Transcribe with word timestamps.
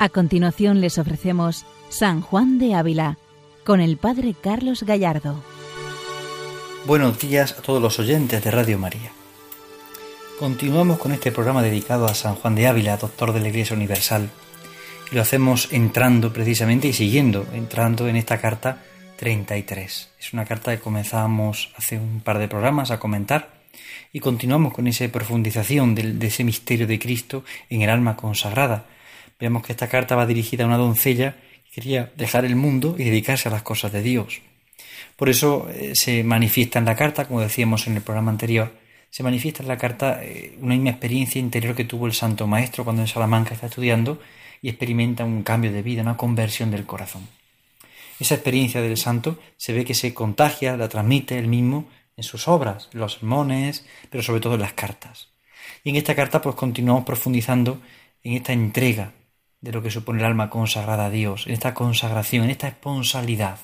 A 0.00 0.10
continuación 0.10 0.80
les 0.80 0.96
ofrecemos 0.96 1.66
San 1.88 2.20
Juan 2.20 2.60
de 2.60 2.76
Ávila 2.76 3.18
con 3.64 3.80
el 3.80 3.96
Padre 3.96 4.32
Carlos 4.40 4.84
Gallardo. 4.84 5.42
Buenos 6.86 7.18
días 7.18 7.56
a 7.58 7.62
todos 7.62 7.82
los 7.82 7.98
oyentes 7.98 8.44
de 8.44 8.50
Radio 8.52 8.78
María. 8.78 9.10
Continuamos 10.38 10.98
con 10.98 11.10
este 11.10 11.32
programa 11.32 11.62
dedicado 11.62 12.06
a 12.06 12.14
San 12.14 12.36
Juan 12.36 12.54
de 12.54 12.68
Ávila, 12.68 12.96
doctor 12.96 13.32
de 13.32 13.40
la 13.40 13.48
Iglesia 13.48 13.74
Universal. 13.74 14.30
Y 15.10 15.16
lo 15.16 15.22
hacemos 15.22 15.72
entrando 15.72 16.32
precisamente 16.32 16.86
y 16.86 16.92
siguiendo, 16.92 17.44
entrando 17.52 18.06
en 18.06 18.14
esta 18.14 18.38
carta 18.38 18.84
33. 19.16 20.10
Es 20.20 20.32
una 20.32 20.44
carta 20.44 20.70
que 20.70 20.80
comenzamos 20.80 21.72
hace 21.76 21.98
un 21.98 22.20
par 22.20 22.38
de 22.38 22.46
programas 22.46 22.92
a 22.92 23.00
comentar 23.00 23.50
y 24.12 24.20
continuamos 24.20 24.74
con 24.74 24.86
esa 24.86 25.08
profundización 25.08 25.96
de, 25.96 26.12
de 26.12 26.26
ese 26.28 26.44
misterio 26.44 26.86
de 26.86 27.00
Cristo 27.00 27.42
en 27.68 27.82
el 27.82 27.90
alma 27.90 28.14
consagrada 28.14 28.84
Vemos 29.40 29.62
que 29.62 29.72
esta 29.72 29.88
carta 29.88 30.16
va 30.16 30.26
dirigida 30.26 30.64
a 30.64 30.66
una 30.66 30.76
doncella 30.76 31.36
que 31.64 31.80
quería 31.80 32.12
dejar 32.16 32.44
el 32.44 32.56
mundo 32.56 32.96
y 32.98 33.04
dedicarse 33.04 33.48
a 33.48 33.52
las 33.52 33.62
cosas 33.62 33.92
de 33.92 34.02
Dios. 34.02 34.40
Por 35.16 35.28
eso 35.28 35.68
eh, 35.70 35.94
se 35.94 36.24
manifiesta 36.24 36.78
en 36.78 36.84
la 36.84 36.96
carta, 36.96 37.26
como 37.26 37.40
decíamos 37.40 37.86
en 37.86 37.96
el 37.96 38.02
programa 38.02 38.30
anterior, 38.30 38.72
se 39.10 39.22
manifiesta 39.22 39.62
en 39.62 39.68
la 39.68 39.78
carta 39.78 40.22
eh, 40.22 40.56
una 40.60 40.74
misma 40.74 40.90
experiencia 40.90 41.40
interior 41.40 41.74
que 41.74 41.84
tuvo 41.84 42.06
el 42.06 42.12
Santo 42.12 42.46
Maestro 42.46 42.84
cuando 42.84 43.02
en 43.02 43.08
Salamanca 43.08 43.54
está 43.54 43.66
estudiando 43.66 44.20
y 44.60 44.68
experimenta 44.68 45.24
un 45.24 45.42
cambio 45.42 45.72
de 45.72 45.82
vida, 45.82 46.02
una 46.02 46.16
conversión 46.16 46.70
del 46.70 46.84
corazón. 46.84 47.26
Esa 48.20 48.34
experiencia 48.34 48.82
del 48.82 48.96
santo 48.96 49.38
se 49.56 49.72
ve 49.72 49.84
que 49.84 49.94
se 49.94 50.12
contagia, 50.12 50.76
la 50.76 50.88
transmite 50.88 51.38
él 51.38 51.46
mismo 51.46 51.88
en 52.16 52.24
sus 52.24 52.48
obras, 52.48 52.88
en 52.92 53.00
los 53.00 53.14
sermones, 53.14 53.86
pero 54.10 54.24
sobre 54.24 54.40
todo 54.40 54.54
en 54.54 54.60
las 54.60 54.72
cartas. 54.72 55.28
Y 55.84 55.90
en 55.90 55.96
esta 55.96 56.16
carta 56.16 56.42
pues 56.42 56.56
continuamos 56.56 57.04
profundizando 57.04 57.80
en 58.24 58.34
esta 58.34 58.52
entrega 58.52 59.12
de 59.60 59.72
lo 59.72 59.82
que 59.82 59.90
supone 59.90 60.20
el 60.20 60.26
alma 60.26 60.50
consagrada 60.50 61.06
a 61.06 61.10
Dios, 61.10 61.46
en 61.46 61.52
esta 61.52 61.74
consagración, 61.74 62.44
en 62.44 62.50
esta 62.50 62.68
esponsalidad, 62.68 63.58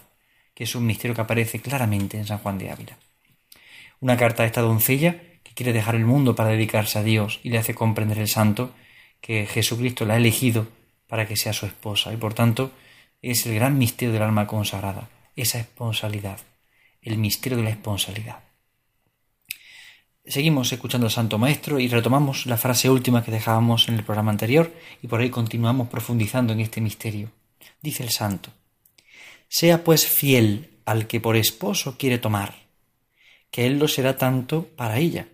que 0.55 0.65
es 0.65 0.75
un 0.75 0.87
misterio 0.87 1.15
que 1.15 1.21
aparece 1.21 1.61
claramente 1.61 2.19
en 2.19 2.27
San 2.27 2.39
Juan 2.39 2.59
de 2.59 2.71
Ávila. 2.71 2.99
Una 4.01 4.17
carta 4.17 4.43
a 4.43 4.47
esta 4.47 4.61
doncella 4.61 5.17
que 5.43 5.55
quiere 5.55 5.73
dejar 5.73 5.95
el 5.95 6.05
mundo 6.05 6.35
para 6.35 6.51
dedicarse 6.51 6.99
a 6.99 7.03
Dios 7.03 7.41
y 7.43 7.51
le 7.51 7.59
hace 7.59 7.75
comprender 7.75 8.19
el 8.19 8.29
santo 8.29 8.75
que 9.21 9.47
Jesucristo 9.47 10.05
la 10.05 10.15
ha 10.15 10.19
elegido 10.19 10.67
para 11.07 11.27
que 11.27 11.37
sea 11.37 11.53
su 11.53 11.67
esposa 11.67 12.13
y 12.13 12.17
por 12.17 12.35
tanto 12.35 12.73
es 13.23 13.47
el 13.47 13.55
gran 13.55 13.79
misterio 13.79 14.13
del 14.13 14.23
alma 14.23 14.47
consagrada, 14.47 15.09
esa 15.37 15.59
esponsalidad, 15.59 16.39
el 17.01 17.19
misterio 17.19 17.59
de 17.59 17.65
la 17.65 17.71
esponsalidad. 17.71 18.41
Seguimos 20.27 20.73
escuchando 20.73 21.07
al 21.07 21.13
Santo 21.13 21.37
Maestro 21.37 21.79
y 21.79 21.87
retomamos 21.87 22.47
la 22.47 22.57
frase 22.57 22.89
última 22.89 23.23
que 23.23 23.31
dejábamos 23.31 23.89
en 23.89 23.97
el 23.97 24.05
programa 24.05 24.31
anterior 24.31 24.73
y 25.03 25.07
por 25.07 25.21
ahí 25.21 25.29
continuamos 25.29 25.89
profundizando 25.89 26.55
en 26.55 26.61
este 26.61 26.81
misterio. 26.81 27.31
Dice 27.83 28.03
el 28.03 28.09
Santo, 28.09 28.49
Sea 29.49 29.85
pues 29.85 30.07
fiel 30.07 30.79
al 30.87 31.07
que 31.07 31.21
por 31.21 31.37
esposo 31.37 31.99
quiere 31.99 32.17
tomar, 32.17 32.55
que 33.51 33.67
él 33.67 33.79
lo 33.79 33.87
será 33.87 34.17
tanto 34.17 34.67
para 34.77 34.97
ella, 34.97 35.29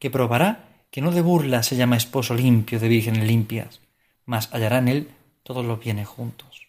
que 0.00 0.10
probará 0.10 0.86
que 0.90 1.00
no 1.00 1.12
de 1.12 1.20
burla 1.20 1.62
se 1.62 1.76
llama 1.76 1.96
esposo 1.96 2.34
limpio 2.34 2.80
de 2.80 2.88
vírgenes 2.88 3.24
limpias, 3.24 3.80
mas 4.26 4.52
hallará 4.52 4.78
en 4.78 4.88
él 4.88 5.08
todos 5.44 5.64
los 5.64 5.78
bienes 5.78 6.08
juntos. 6.08 6.66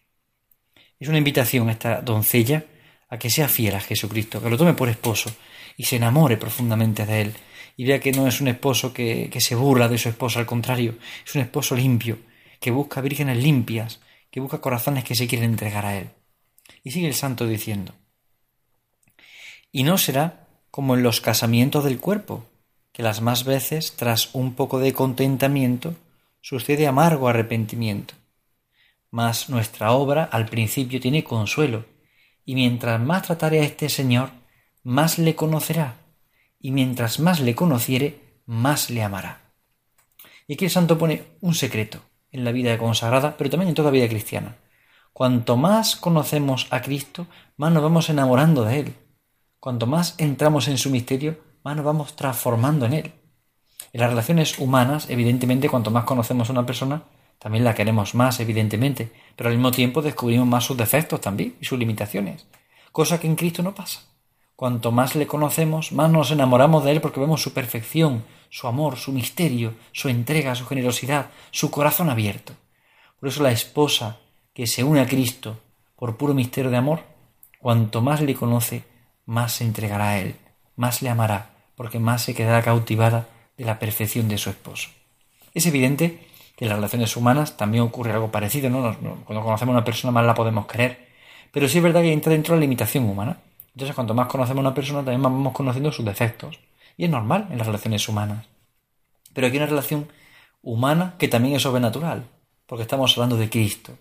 Es 1.00 1.08
una 1.08 1.18
invitación 1.18 1.70
a 1.70 1.72
esta 1.72 2.02
doncella 2.02 2.66
a 3.10 3.18
que 3.18 3.32
sea 3.32 3.48
fiel 3.48 3.74
a 3.74 3.82
Jesucristo, 3.82 4.42
que 4.42 4.50
lo 4.52 4.58
tome 4.60 4.76
por 4.76 4.90
esposo 4.90 5.36
y 5.76 5.86
se 5.86 5.96
enamore 5.96 6.38
profundamente 6.38 7.08
de 7.08 7.22
él 7.22 7.34
y 7.76 7.86
vea 7.86 8.00
que 8.00 8.12
no 8.12 8.28
es 8.28 8.42
un 8.42 8.48
esposo 8.48 8.94
que, 8.94 9.30
que 9.32 9.42
se 9.42 9.56
burla 9.56 9.88
de 9.88 9.98
su 9.98 10.10
esposa, 10.10 10.40
al 10.40 10.46
contrario, 10.46 10.96
es 11.26 11.36
un 11.36 11.42
esposo 11.42 11.76
limpio, 11.76 12.20
que 12.60 12.72
busca 12.72 13.02
vírgenes 13.02 13.38
limpias, 13.38 14.00
que 14.30 14.40
busca 14.40 14.62
corazones 14.62 15.04
que 15.04 15.16
se 15.16 15.28
quieren 15.28 15.52
entregar 15.52 15.86
a 15.86 15.98
él. 15.98 16.10
Y 16.84 16.92
sigue 16.92 17.08
el 17.08 17.14
santo 17.14 17.46
diciendo, 17.46 17.94
y 19.72 19.84
no 19.84 19.98
será 19.98 20.48
como 20.70 20.96
en 20.96 21.04
los 21.04 21.20
casamientos 21.20 21.84
del 21.84 22.00
cuerpo, 22.00 22.46
que 22.92 23.04
las 23.04 23.22
más 23.22 23.44
veces, 23.44 23.96
tras 23.96 24.34
un 24.34 24.54
poco 24.54 24.80
de 24.80 24.94
contentamiento, 24.94 25.96
sucede 26.42 26.88
amargo 26.88 27.28
arrepentimiento. 27.28 28.14
Mas 29.10 29.50
nuestra 29.50 29.92
obra 29.92 30.24
al 30.24 30.46
principio 30.46 31.00
tiene 31.00 31.24
consuelo, 31.24 31.86
y 32.46 32.56
mientras 32.56 33.02
más 33.02 33.24
tratare 33.24 33.60
a 33.60 33.64
este 33.64 33.90
Señor, 33.90 34.30
más 34.84 35.18
le 35.18 35.36
conocerá, 35.36 35.96
y 36.64 36.72
mientras 36.72 37.20
más 37.20 37.42
le 37.42 37.54
conociere, 37.54 38.40
más 38.46 38.90
le 38.90 39.04
amará. 39.04 39.52
Y 40.48 40.54
aquí 40.54 40.66
el 40.66 40.72
santo 40.72 40.98
pone 40.98 41.24
un 41.42 41.54
secreto 41.54 42.00
en 42.32 42.46
la 42.46 42.54
vida 42.54 42.76
consagrada, 42.78 43.36
pero 43.38 43.50
también 43.50 43.70
en 43.70 43.76
toda 43.76 43.92
vida 43.92 44.08
cristiana. 44.08 44.56
Cuanto 45.12 45.58
más 45.58 45.98
conocemos 45.98 46.68
a 46.72 46.82
Cristo, 46.82 47.28
más 47.58 47.72
nos 47.74 47.84
vamos 47.84 48.10
enamorando 48.10 48.64
de 48.64 48.80
Él. 48.80 48.94
Cuanto 49.60 49.88
más 49.88 50.16
entramos 50.18 50.70
en 50.70 50.78
su 50.78 50.90
misterio, 50.90 51.38
más 51.66 51.76
nos 51.76 51.86
vamos 51.86 52.16
transformando 52.16 52.86
en 52.86 52.94
Él. 52.94 53.14
En 53.92 54.00
las 54.00 54.10
relaciones 54.10 54.58
humanas, 54.58 55.10
evidentemente, 55.10 55.70
cuanto 55.70 55.92
más 55.92 56.06
conocemos 56.06 56.48
a 56.48 56.54
una 56.54 56.66
persona, 56.66 57.04
también 57.40 57.66
la 57.66 57.76
queremos 57.76 58.16
más, 58.16 58.40
evidentemente, 58.40 59.12
pero 59.36 59.50
al 59.50 59.56
mismo 59.56 59.72
tiempo 59.72 60.02
descubrimos 60.02 60.48
más 60.48 60.64
sus 60.64 60.78
defectos 60.78 61.20
también 61.20 61.58
y 61.60 61.66
sus 61.66 61.78
limitaciones, 61.78 62.48
cosa 62.94 63.20
que 63.20 63.28
en 63.28 63.36
Cristo 63.36 63.62
no 63.62 63.76
pasa. 63.76 64.13
Cuanto 64.64 64.94
más 64.94 65.18
le 65.18 65.28
conocemos, 65.28 65.92
más 65.92 66.10
nos 66.10 66.32
enamoramos 66.32 66.86
de 66.86 66.94
él 66.94 67.02
porque 67.02 67.20
vemos 67.20 67.42
su 67.42 67.52
perfección, 67.52 68.24
su 68.50 68.66
amor, 68.66 68.96
su 68.96 69.12
misterio, 69.12 69.74
su 69.92 70.08
entrega, 70.08 70.56
su 70.56 70.66
generosidad, 70.66 71.32
su 71.52 71.70
corazón 71.70 72.10
abierto. 72.10 72.54
Por 73.20 73.28
eso 73.28 73.44
la 73.44 73.52
esposa 73.52 74.20
que 74.54 74.66
se 74.66 74.86
une 74.86 75.02
a 75.02 75.06
Cristo 75.06 75.60
por 75.98 76.16
puro 76.16 76.34
misterio 76.34 76.72
de 76.72 76.78
amor, 76.78 77.02
cuanto 77.60 78.02
más 78.02 78.22
le 78.22 78.36
conoce, 78.36 78.86
más 79.26 79.52
se 79.52 79.66
entregará 79.66 80.12
a 80.12 80.20
él, 80.20 80.38
más 80.78 81.02
le 81.02 81.10
amará, 81.10 81.50
porque 81.76 82.00
más 82.00 82.22
se 82.22 82.34
quedará 82.34 82.62
cautivada 82.62 83.28
de 83.58 83.66
la 83.66 83.80
perfección 83.80 84.30
de 84.30 84.38
su 84.38 84.50
esposo. 84.50 84.88
Es 85.54 85.66
evidente 85.66 86.26
que 86.56 86.64
en 86.64 86.70
las 86.70 86.78
relaciones 86.78 87.18
humanas 87.18 87.58
también 87.58 87.84
ocurre 87.84 88.14
algo 88.14 88.32
parecido, 88.32 88.70
¿no? 88.70 88.96
Cuando 89.26 89.44
conocemos 89.44 89.74
a 89.74 89.78
una 89.80 89.84
persona 89.84 90.14
más 90.14 90.26
la 90.26 90.34
podemos 90.34 90.68
querer, 90.68 91.10
pero 91.52 91.68
sí 91.68 91.80
es 91.80 91.84
verdad 91.84 92.02
que 92.02 92.14
entra 92.14 92.32
dentro 92.32 92.54
de 92.54 92.62
la 92.62 92.62
limitación 92.62 93.04
humana. 93.10 93.40
Entonces, 93.74 93.96
cuanto 93.96 94.14
más 94.14 94.28
conocemos 94.28 94.60
a 94.60 94.68
una 94.68 94.74
persona, 94.74 95.00
también 95.00 95.22
más 95.22 95.32
vamos 95.32 95.54
conociendo 95.54 95.92
sus 95.92 96.06
defectos. 96.06 96.60
Y 96.96 97.06
es 97.06 97.10
normal 97.10 97.48
en 97.50 97.58
las 97.58 97.68
relaciones 97.68 98.08
humanas. 98.08 98.46
Pero 99.34 99.48
aquí 99.48 99.58
hay 99.58 99.64
una 99.64 99.70
relación 99.70 100.08
humana 100.62 101.16
que 101.18 101.28
también 101.28 101.56
es 101.56 101.64
sobrenatural, 101.64 102.26
porque 102.68 102.84
estamos 102.84 103.18
hablando 103.18 103.36
de 103.38 103.50
Cristo, 103.50 103.98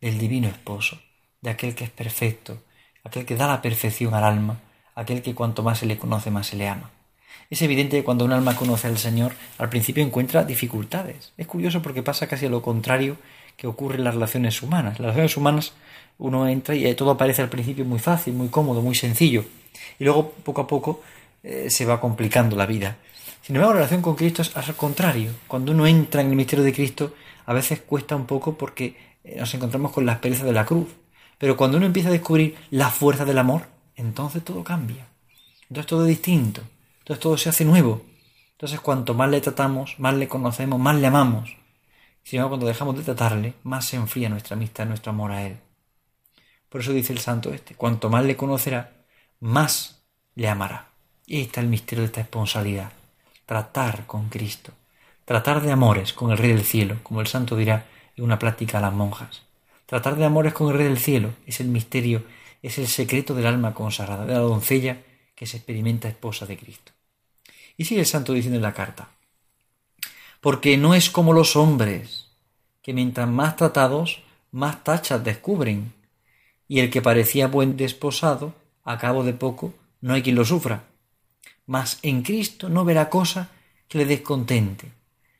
del 0.00 0.18
divino 0.18 0.48
esposo, 0.48 0.98
de 1.40 1.50
aquel 1.50 1.74
que 1.74 1.84
es 1.84 1.90
perfecto, 1.90 2.58
aquel 3.04 3.24
que 3.24 3.36
da 3.36 3.46
la 3.46 3.62
perfección 3.62 4.14
al 4.14 4.24
alma, 4.24 4.60
aquel 4.94 5.22
que 5.22 5.34
cuanto 5.34 5.62
más 5.62 5.78
se 5.78 5.86
le 5.86 5.96
conoce, 5.96 6.30
más 6.30 6.48
se 6.48 6.56
le 6.56 6.68
ama. 6.68 6.90
Es 7.50 7.62
evidente 7.62 7.98
que 7.98 8.04
cuando 8.04 8.24
un 8.24 8.32
alma 8.32 8.56
conoce 8.56 8.88
al 8.88 8.98
Señor, 8.98 9.34
al 9.58 9.68
principio 9.68 10.02
encuentra 10.02 10.44
dificultades. 10.44 11.32
Es 11.36 11.46
curioso 11.46 11.82
porque 11.82 12.02
pasa 12.02 12.26
casi 12.26 12.46
a 12.46 12.50
lo 12.50 12.62
contrario 12.62 13.16
que 13.56 13.66
ocurre 13.66 13.96
en 13.96 14.04
las 14.04 14.14
relaciones 14.14 14.62
humanas. 14.62 14.98
Las 14.98 15.14
relaciones 15.14 15.36
humanas 15.36 15.72
uno 16.18 16.46
entra 16.48 16.74
y 16.74 16.94
todo 16.94 17.16
parece 17.16 17.42
al 17.42 17.48
principio 17.48 17.84
muy 17.84 17.98
fácil, 17.98 18.34
muy 18.34 18.48
cómodo, 18.48 18.80
muy 18.82 18.94
sencillo. 18.94 19.44
Y 19.98 20.04
luego, 20.04 20.30
poco 20.30 20.62
a 20.62 20.66
poco, 20.66 21.02
eh, 21.42 21.68
se 21.70 21.84
va 21.84 22.00
complicando 22.00 22.56
la 22.56 22.66
vida. 22.66 22.96
Sin 23.42 23.56
embargo, 23.56 23.74
la 23.74 23.80
relación 23.80 24.02
con 24.02 24.14
Cristo 24.14 24.42
es 24.42 24.56
al 24.56 24.74
contrario. 24.74 25.32
Cuando 25.46 25.72
uno 25.72 25.86
entra 25.86 26.20
en 26.20 26.30
el 26.30 26.36
misterio 26.36 26.64
de 26.64 26.72
Cristo, 26.72 27.14
a 27.46 27.52
veces 27.52 27.80
cuesta 27.80 28.16
un 28.16 28.26
poco 28.26 28.56
porque 28.56 28.96
eh, 29.22 29.36
nos 29.38 29.52
encontramos 29.54 29.92
con 29.92 30.06
la 30.06 30.12
experiencia 30.12 30.46
de 30.46 30.52
la 30.52 30.64
cruz. 30.64 30.88
Pero 31.36 31.56
cuando 31.56 31.76
uno 31.76 31.86
empieza 31.86 32.08
a 32.08 32.12
descubrir 32.12 32.56
la 32.70 32.88
fuerza 32.88 33.24
del 33.24 33.38
amor, 33.38 33.66
entonces 33.96 34.42
todo 34.42 34.64
cambia. 34.64 35.06
Entonces 35.68 35.86
todo 35.86 36.02
es 36.02 36.08
distinto. 36.08 36.62
Entonces 37.00 37.22
todo 37.22 37.36
se 37.36 37.48
hace 37.48 37.64
nuevo. 37.64 38.02
Entonces 38.52 38.80
cuanto 38.80 39.14
más 39.14 39.28
le 39.28 39.40
tratamos, 39.40 39.96
más 39.98 40.14
le 40.14 40.28
conocemos, 40.28 40.80
más 40.80 40.96
le 40.96 41.06
amamos. 41.06 41.56
Sin 42.24 42.38
embargo, 42.38 42.52
cuando 42.52 42.66
dejamos 42.66 42.96
de 42.96 43.02
tratarle, 43.02 43.54
más 43.62 43.84
se 43.84 43.96
enfría 43.96 44.30
nuestra 44.30 44.56
amistad, 44.56 44.86
nuestro 44.86 45.10
amor 45.10 45.32
a 45.32 45.46
Él. 45.46 45.58
Por 46.68 46.80
eso 46.80 46.92
dice 46.92 47.12
el 47.12 47.20
santo 47.20 47.52
este, 47.52 47.74
cuanto 47.74 48.08
más 48.08 48.24
le 48.24 48.36
conocerá, 48.36 49.04
más 49.40 50.02
le 50.34 50.48
amará. 50.48 50.88
Y 51.26 51.36
ahí 51.36 51.42
está 51.42 51.60
el 51.60 51.68
misterio 51.68 52.02
de 52.02 52.06
esta 52.06 52.22
esponsalidad. 52.22 52.92
Tratar 53.46 54.06
con 54.06 54.28
Cristo. 54.30 54.72
Tratar 55.24 55.60
de 55.62 55.70
amores 55.70 56.12
con 56.12 56.30
el 56.30 56.38
Rey 56.38 56.52
del 56.52 56.64
Cielo, 56.64 56.96
como 57.02 57.20
el 57.20 57.26
santo 57.26 57.56
dirá 57.56 57.86
en 58.16 58.24
una 58.24 58.38
plática 58.38 58.78
a 58.78 58.80
las 58.80 58.92
monjas. 58.92 59.42
Tratar 59.86 60.16
de 60.16 60.24
amores 60.24 60.54
con 60.54 60.68
el 60.68 60.78
Rey 60.78 60.88
del 60.88 60.98
Cielo 60.98 61.34
es 61.46 61.60
el 61.60 61.68
misterio, 61.68 62.24
es 62.62 62.78
el 62.78 62.88
secreto 62.88 63.34
del 63.34 63.46
alma 63.46 63.74
consagrada, 63.74 64.24
de 64.24 64.32
la 64.32 64.40
doncella 64.40 65.02
que 65.34 65.46
se 65.46 65.58
experimenta 65.58 66.08
esposa 66.08 66.46
de 66.46 66.56
Cristo. 66.56 66.92
Y 67.76 67.84
sigue 67.84 68.00
el 68.00 68.06
santo 68.06 68.32
diciendo 68.32 68.56
en 68.56 68.62
la 68.62 68.74
carta, 68.74 69.10
porque 70.44 70.76
no 70.76 70.94
es 70.94 71.08
como 71.08 71.32
los 71.32 71.56
hombres, 71.56 72.26
que 72.82 72.92
mientras 72.92 73.26
más 73.26 73.56
tratados, 73.56 74.20
más 74.52 74.84
tachas 74.84 75.24
descubren, 75.24 75.94
y 76.68 76.80
el 76.80 76.90
que 76.90 77.00
parecía 77.00 77.46
buen 77.46 77.78
desposado, 77.78 78.52
a 78.84 78.98
cabo 78.98 79.24
de 79.24 79.32
poco, 79.32 79.72
no 80.02 80.12
hay 80.12 80.20
quien 80.20 80.36
lo 80.36 80.44
sufra. 80.44 80.84
Mas 81.64 81.98
en 82.02 82.20
Cristo 82.20 82.68
no 82.68 82.84
verá 82.84 83.08
cosa 83.08 83.52
que 83.88 83.96
le 83.96 84.04
descontente, 84.04 84.92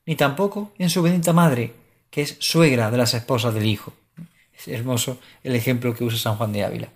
ni 0.07 0.17
tampoco 0.17 0.73
en 0.79 0.89
su 0.89 1.03
bendita 1.03 1.35
madre, 1.35 1.75
que 2.09 2.23
es 2.23 2.39
suegra 2.41 2.91
de 2.91 2.97
las 2.97 3.13
esposas 3.13 3.53
del 3.53 3.67
Hijo. 3.67 3.93
Es 4.57 4.69
hermoso 4.69 5.19
el 5.43 5.55
ejemplo 5.55 5.93
que 5.93 6.05
usa 6.05 6.19
San 6.19 6.37
Juan 6.37 6.55
de 6.55 6.65
Ávila. 6.65 6.89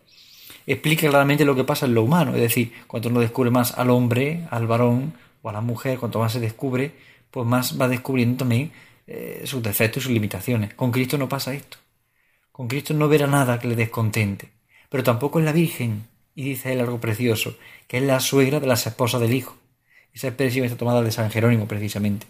Explica 0.67 1.11
claramente 1.11 1.45
lo 1.45 1.55
que 1.55 1.65
pasa 1.65 1.85
en 1.85 1.93
lo 1.93 2.05
humano, 2.05 2.35
es 2.35 2.41
decir, 2.41 2.73
cuanto 2.87 3.11
uno 3.11 3.21
descubre 3.21 3.51
más 3.51 3.77
al 3.77 3.91
hombre, 3.91 4.49
al 4.51 4.67
varón 4.67 5.13
o 5.49 5.53
la 5.53 5.61
mujer, 5.61 5.99
cuanto 5.99 6.19
más 6.19 6.33
se 6.33 6.41
descubre, 6.41 6.93
pues 7.31 7.47
más 7.47 7.81
va 7.81 7.89
descubriendo 7.89 8.39
también 8.39 8.73
eh, 9.07 9.43
sus 9.45 9.63
defectos 9.63 10.03
y 10.03 10.05
sus 10.05 10.13
limitaciones. 10.13 10.75
Con 10.75 10.91
Cristo 10.91 11.17
no 11.19 11.29
pasa 11.29 11.55
esto. 11.55 11.79
Con 12.53 12.69
Cristo 12.69 12.93
no 12.93 13.09
verá 13.09 13.27
nada 13.27 13.59
que 13.59 13.69
le 13.69 13.77
descontente, 13.77 14.51
pero 14.89 15.03
tampoco 15.03 15.39
en 15.39 15.45
la 15.45 15.53
Virgen, 15.53 16.09
y 16.35 16.43
dice 16.43 16.73
él 16.73 16.81
algo 16.81 17.01
precioso, 17.01 17.57
que 17.87 17.99
es 17.99 18.03
la 18.03 18.21
suegra 18.21 18.61
de 18.61 18.67
las 18.67 18.87
esposas 18.87 19.21
del 19.21 19.33
Hijo. 19.33 19.57
Esa 20.13 20.29
expresión 20.29 20.65
está 20.65 20.77
tomada 20.77 21.03
de 21.03 21.13
San 21.13 21.31
Jerónimo, 21.31 21.69
precisamente. 21.69 22.27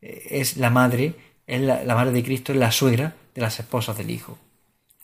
Eh, 0.00 0.28
es 0.30 0.56
la 0.56 0.70
madre, 0.70 1.14
es 1.46 1.60
la, 1.60 1.94
madre 1.94 2.12
de 2.12 2.22
Cristo, 2.22 2.52
es 2.52 2.58
la 2.58 2.70
suegra 2.70 3.16
de 3.34 3.40
las 3.40 3.58
esposas 3.58 3.96
del 3.96 4.10
Hijo. 4.10 4.38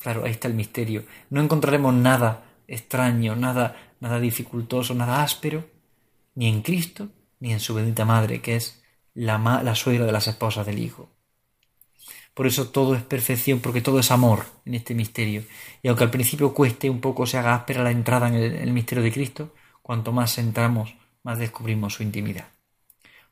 Claro, 0.00 0.24
ahí 0.24 0.30
está 0.30 0.48
el 0.48 0.54
misterio. 0.54 1.04
No 1.30 1.40
encontraremos 1.40 1.94
nada 1.94 2.44
extraño, 2.68 3.36
nada, 3.36 3.94
nada 4.00 4.20
dificultoso, 4.20 4.94
nada 4.94 5.22
áspero, 5.22 5.64
ni 6.34 6.48
en 6.48 6.62
Cristo, 6.62 7.08
ni 7.40 7.52
en 7.52 7.60
su 7.60 7.74
bendita 7.74 8.04
madre, 8.04 8.40
que 8.40 8.56
es 8.56 8.82
la, 9.14 9.38
la 9.62 9.74
suegra 9.74 10.06
de 10.06 10.12
las 10.12 10.26
esposas 10.26 10.66
del 10.66 10.78
Hijo. 10.78 11.10
Por 12.34 12.46
eso 12.46 12.68
todo 12.68 12.94
es 12.94 13.02
perfección, 13.02 13.60
porque 13.60 13.80
todo 13.80 13.98
es 13.98 14.10
amor 14.10 14.44
en 14.66 14.74
este 14.74 14.94
misterio. 14.94 15.42
Y 15.82 15.88
aunque 15.88 16.04
al 16.04 16.10
principio 16.10 16.52
cueste 16.52 16.90
un 16.90 17.00
poco, 17.00 17.26
se 17.26 17.38
haga 17.38 17.54
áspera 17.54 17.82
la 17.82 17.90
entrada 17.90 18.28
en 18.28 18.34
el 18.34 18.72
misterio 18.72 19.02
de 19.02 19.12
Cristo, 19.12 19.54
cuanto 19.80 20.12
más 20.12 20.36
entramos, 20.36 20.94
más 21.22 21.38
descubrimos 21.38 21.94
su 21.94 22.02
intimidad. 22.02 22.48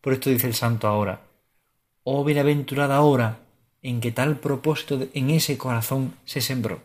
Por 0.01 0.15
esto 0.15 0.31
dice 0.31 0.47
el 0.47 0.55
santo 0.55 0.89
ahora, 0.89 1.21
oh 2.03 2.25
bienaventurada 2.25 3.01
hora 3.01 3.41
en 3.83 4.01
que 4.01 4.13
tal 4.13 4.39
propósito 4.39 5.07
en 5.13 5.31
ese 5.31 5.59
corazón 5.59 6.15
se 6.25 6.41
sembró. 6.41 6.81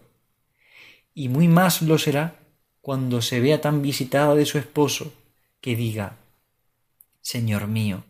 Y 1.14 1.30
muy 1.30 1.48
más 1.48 1.82
lo 1.82 1.98
será 1.98 2.36
cuando 2.82 3.22
se 3.22 3.40
vea 3.40 3.62
tan 3.62 3.82
visitada 3.82 4.36
de 4.36 4.46
su 4.46 4.58
esposo, 4.58 5.14
que 5.62 5.76
diga, 5.76 6.18
Señor 7.22 7.68
mío, 7.68 8.04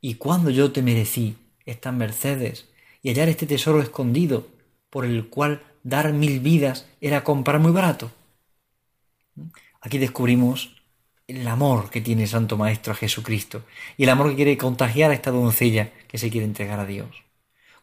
¿y 0.00 0.14
cuando 0.14 0.50
yo 0.50 0.72
te 0.72 0.82
merecí 0.82 1.36
estas 1.66 1.92
mercedes 1.92 2.68
y 3.02 3.10
hallar 3.10 3.28
este 3.28 3.46
tesoro 3.46 3.82
escondido, 3.82 4.48
por 4.90 5.04
el 5.04 5.28
cual 5.28 5.62
dar 5.82 6.12
mil 6.12 6.40
vidas 6.40 6.86
era 7.00 7.24
comprar 7.24 7.60
muy 7.60 7.72
barato? 7.72 8.10
Aquí 9.80 9.98
descubrimos 9.98 10.76
el 11.26 11.46
amor 11.46 11.90
que 11.90 12.00
tiene 12.00 12.22
el 12.22 12.28
Santo 12.28 12.56
Maestro 12.56 12.92
a 12.92 12.96
Jesucristo 12.96 13.64
y 13.96 14.04
el 14.04 14.08
amor 14.08 14.30
que 14.30 14.36
quiere 14.36 14.56
contagiar 14.56 15.10
a 15.10 15.14
esta 15.14 15.30
doncella 15.30 15.92
que 16.08 16.18
se 16.18 16.30
quiere 16.30 16.46
entregar 16.46 16.80
a 16.80 16.86
Dios. 16.86 17.24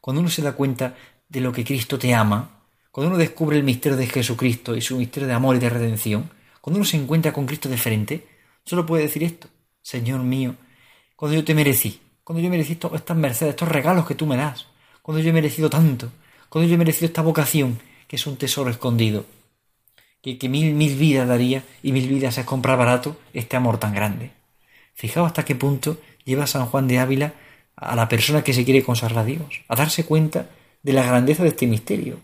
Cuando 0.01 0.21
uno 0.21 0.29
se 0.29 0.41
da 0.41 0.53
cuenta 0.53 0.95
de 1.29 1.41
lo 1.41 1.51
que 1.51 1.63
Cristo 1.63 1.99
te 1.99 2.13
ama, 2.13 2.63
cuando 2.91 3.09
uno 3.09 3.17
descubre 3.17 3.57
el 3.57 3.63
misterio 3.63 3.97
de 3.97 4.07
Jesucristo 4.07 4.75
y 4.75 4.81
su 4.81 4.97
misterio 4.97 5.27
de 5.27 5.33
amor 5.33 5.55
y 5.55 5.59
de 5.59 5.69
redención, 5.69 6.31
cuando 6.61 6.79
uno 6.79 6.85
se 6.85 6.97
encuentra 6.97 7.33
con 7.33 7.45
Cristo 7.45 7.69
de 7.69 7.77
frente, 7.77 8.27
solo 8.63 8.85
puede 8.85 9.03
decir 9.03 9.23
esto, 9.23 9.47
Señor 9.85 10.23
mío, 10.23 10.55
cuando 11.15 11.35
yo 11.35 11.45
te 11.45 11.53
merecí, 11.53 12.01
cuando 12.23 12.41
yo 12.41 12.47
he 12.47 12.49
merecido 12.49 12.95
estas 12.95 13.15
mercedes, 13.15 13.51
estos 13.51 13.69
regalos 13.69 14.07
que 14.07 14.15
tú 14.15 14.25
me 14.25 14.35
das, 14.35 14.65
cuando 15.03 15.21
yo 15.21 15.29
he 15.29 15.31
merecido 15.31 15.69
tanto, 15.69 16.11
cuando 16.49 16.67
yo 16.67 16.73
he 16.73 16.79
merecido 16.79 17.05
esta 17.05 17.21
vocación, 17.21 17.79
que 18.07 18.15
es 18.15 18.25
un 18.25 18.35
tesoro 18.35 18.71
escondido, 18.71 19.27
que, 20.23 20.49
mil, 20.49 20.73
mil 20.73 20.95
vidas 20.95 21.27
daría 21.27 21.63
y 21.83 21.91
mil 21.91 22.07
vidas 22.07 22.35
es 22.39 22.45
comprar 22.45 22.79
barato 22.79 23.15
este 23.31 23.57
amor 23.57 23.77
tan 23.77 23.93
grande. 23.93 24.31
Fijaos 24.95 25.27
hasta 25.27 25.45
qué 25.45 25.53
punto 25.53 26.01
lleva 26.23 26.47
San 26.47 26.65
Juan 26.65 26.87
de 26.87 26.97
Ávila 26.97 27.33
a 27.75 27.95
la 27.95 28.09
persona 28.09 28.43
que 28.43 28.55
se 28.55 28.65
quiere 28.65 28.83
consagrar 28.83 29.19
a 29.19 29.25
Dios, 29.25 29.61
a 29.67 29.75
darse 29.75 30.03
cuenta 30.03 30.49
de 30.81 30.93
la 30.93 31.03
grandeza 31.03 31.43
de 31.43 31.49
este 31.49 31.67
misterio. 31.67 32.21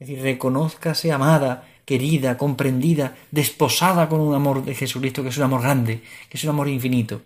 Es 0.00 0.08
decir, 0.08 0.20
reconózcase 0.20 1.12
amada, 1.12 1.64
querida, 1.88 2.36
comprendida, 2.36 3.16
desposada 3.30 4.10
con 4.10 4.20
un 4.20 4.34
amor 4.34 4.62
de 4.62 4.74
Jesucristo 4.74 5.22
que 5.22 5.30
es 5.30 5.38
un 5.38 5.44
amor 5.44 5.62
grande, 5.62 6.02
que 6.28 6.36
es 6.36 6.44
un 6.44 6.50
amor 6.50 6.68
infinito. 6.68 7.22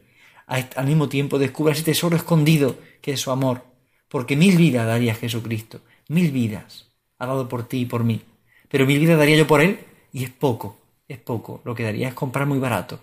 Al 0.47 0.87
mismo 0.87 1.09
tiempo 1.09 1.37
descubra 1.37 1.73
ese 1.73 1.83
tesoro 1.83 2.15
escondido 2.15 2.79
que 3.01 3.15
es 3.15 3.21
su 3.21 3.33
amor, 3.33 3.65
porque 4.09 4.37
mil 4.37 4.57
vidas 4.57 4.87
daría 4.87 5.17
Jesucristo, 5.17 5.81
mil 6.07 6.31
vidas 6.31 6.87
ha 7.19 7.27
dado 7.27 7.49
por 7.49 7.67
ti 7.67 7.79
y 7.81 7.87
por 7.87 8.05
mí, 8.05 8.23
pero 8.69 8.87
mil 8.87 9.01
vidas 9.01 9.19
daría 9.19 9.37
yo 9.37 9.49
por 9.49 9.63
él 9.63 9.81
y 10.13 10.23
es 10.23 10.31
poco, 10.31 10.79
es 11.09 11.19
poco, 11.19 11.61
lo 11.65 11.75
que 11.75 11.83
daría 11.83 12.07
es 12.07 12.15
comprar 12.15 12.47
muy 12.47 12.61
barato. 12.61 13.01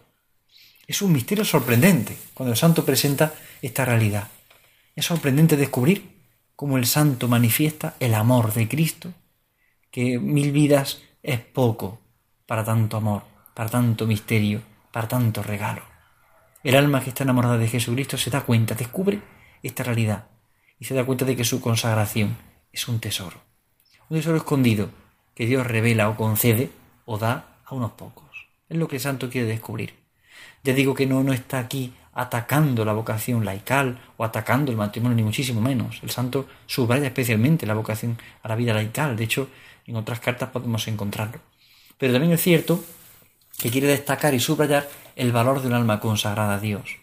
Es 0.88 1.02
un 1.02 1.12
misterio 1.12 1.44
sorprendente 1.44 2.16
cuando 2.34 2.54
el 2.54 2.58
santo 2.58 2.86
presenta 2.86 3.34
esta 3.62 3.84
realidad. 3.84 4.30
Es 4.96 5.08
sorprendente 5.08 5.58
descubrir 5.58 6.08
cómo 6.56 6.78
el 6.78 6.86
santo 6.86 7.28
manifiesta 7.28 7.96
el 8.00 8.14
amor 8.14 8.54
de 8.54 8.70
Cristo, 8.70 9.14
que 9.92 10.20
mil 10.20 10.54
vidas 10.54 11.02
es 11.22 11.40
poco 11.40 12.00
para 12.46 12.64
tanto 12.64 12.98
amor, 12.98 13.24
para 13.54 13.70
tanto 13.70 14.08
misterio, 14.08 14.62
para 14.92 15.08
tanto 15.08 15.44
regalo. 15.44 15.82
El 16.64 16.76
alma 16.76 17.02
que 17.02 17.10
está 17.10 17.24
enamorada 17.24 17.58
de 17.58 17.68
Jesucristo 17.68 18.18
se 18.18 18.30
da 18.30 18.42
cuenta, 18.42 18.76
descubre 18.76 19.22
esta 19.64 19.84
realidad 19.84 20.28
y 20.80 20.86
se 20.86 20.94
da 20.94 21.06
cuenta 21.06 21.26
de 21.26 21.36
que 21.36 21.44
su 21.44 21.62
consagración 21.62 22.38
es 22.72 22.88
un 22.88 23.00
tesoro, 23.00 23.38
un 24.10 24.18
tesoro 24.18 24.38
escondido 24.38 24.90
que 25.36 25.46
Dios 25.46 25.66
revela 25.66 26.10
o 26.10 26.16
concede 26.16 26.70
o 27.06 27.18
da 27.18 27.60
a 27.66 27.76
unos 27.76 27.92
pocos. 27.92 28.50
Es 28.68 28.78
lo 28.78 28.88
que 28.88 28.98
el 28.98 29.02
santo 29.02 29.30
quiere 29.30 29.48
descubrir. 29.48 29.94
Ya 30.64 30.74
digo 30.74 30.94
que 30.94 31.08
no, 31.08 31.24
no 31.24 31.34
está 31.34 31.60
aquí 31.60 31.94
atacando 32.14 32.84
la 32.84 32.94
vocación 32.94 33.46
laical 33.46 34.00
o 34.18 34.26
atacando 34.26 34.72
el 34.72 34.78
matrimonio, 34.78 35.16
ni 35.16 35.24
muchísimo 35.24 35.62
menos. 35.62 36.02
El 36.04 36.10
santo 36.10 36.48
subraya 36.66 37.08
especialmente 37.08 37.66
la 37.66 37.74
vocación 37.74 38.18
a 38.44 38.50
la 38.50 38.56
vida 38.56 38.74
laical. 38.74 39.16
De 39.16 39.24
hecho, 39.24 39.50
en 39.90 39.96
otras 39.96 40.20
cartas 40.20 40.50
podemos 40.50 40.88
encontrarlo. 40.88 41.40
Pero 41.98 42.14
también 42.14 42.34
es 42.34 42.42
cierto 42.42 42.84
que 43.58 43.70
quiere 43.70 43.88
destacar 43.88 44.34
y 44.34 44.40
subrayar 44.40 44.88
el 45.16 45.32
valor 45.32 45.62
de 45.62 45.68
un 45.68 45.74
alma 45.74 46.00
consagrada 46.00 46.56
a 46.56 46.60
Dios, 46.60 46.98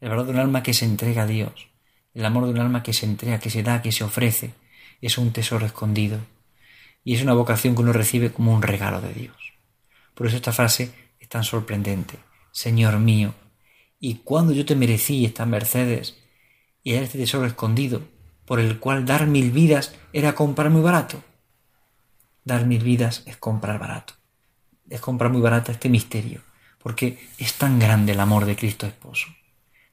el 0.00 0.10
valor 0.10 0.26
de 0.26 0.32
un 0.32 0.38
alma 0.38 0.62
que 0.62 0.74
se 0.74 0.84
entrega 0.84 1.22
a 1.22 1.26
Dios, 1.26 1.68
el 2.14 2.24
amor 2.24 2.44
de 2.44 2.50
un 2.50 2.58
alma 2.58 2.82
que 2.82 2.92
se 2.92 3.06
entrega, 3.06 3.38
que 3.38 3.50
se 3.50 3.62
da, 3.62 3.80
que 3.80 3.92
se 3.92 4.04
ofrece. 4.04 4.54
Es 5.00 5.18
un 5.18 5.32
tesoro 5.32 5.66
escondido 5.66 6.18
y 7.04 7.14
es 7.14 7.22
una 7.22 7.32
vocación 7.32 7.74
que 7.74 7.82
uno 7.82 7.92
recibe 7.92 8.32
como 8.32 8.52
un 8.52 8.62
regalo 8.62 9.00
de 9.00 9.12
Dios. 9.14 9.36
Por 10.14 10.26
eso 10.26 10.36
esta 10.36 10.52
frase 10.52 10.92
es 11.18 11.28
tan 11.28 11.44
sorprendente. 11.44 12.18
Señor 12.50 12.98
mío, 12.98 13.34
y 13.98 14.16
cuando 14.16 14.52
yo 14.52 14.66
te 14.66 14.76
merecí 14.76 15.24
estas 15.24 15.46
mercedes 15.46 16.18
y 16.82 16.92
era 16.92 17.04
este 17.04 17.18
tesoro 17.18 17.46
escondido, 17.46 18.02
por 18.44 18.60
el 18.60 18.78
cual 18.78 19.06
dar 19.06 19.26
mil 19.26 19.52
vidas 19.52 19.94
era 20.12 20.34
comprar 20.34 20.70
muy 20.70 20.82
barato. 20.82 21.22
Dar 22.44 22.66
mil 22.66 22.82
vidas 22.82 23.22
es 23.26 23.36
comprar 23.36 23.78
barato. 23.78 24.14
Es 24.90 25.00
comprar 25.00 25.30
muy 25.30 25.40
barato 25.40 25.72
este 25.72 25.88
misterio, 25.88 26.40
porque 26.78 27.18
es 27.38 27.54
tan 27.54 27.78
grande 27.78 28.12
el 28.12 28.20
amor 28.20 28.44
de 28.44 28.56
Cristo 28.56 28.86
esposo, 28.86 29.28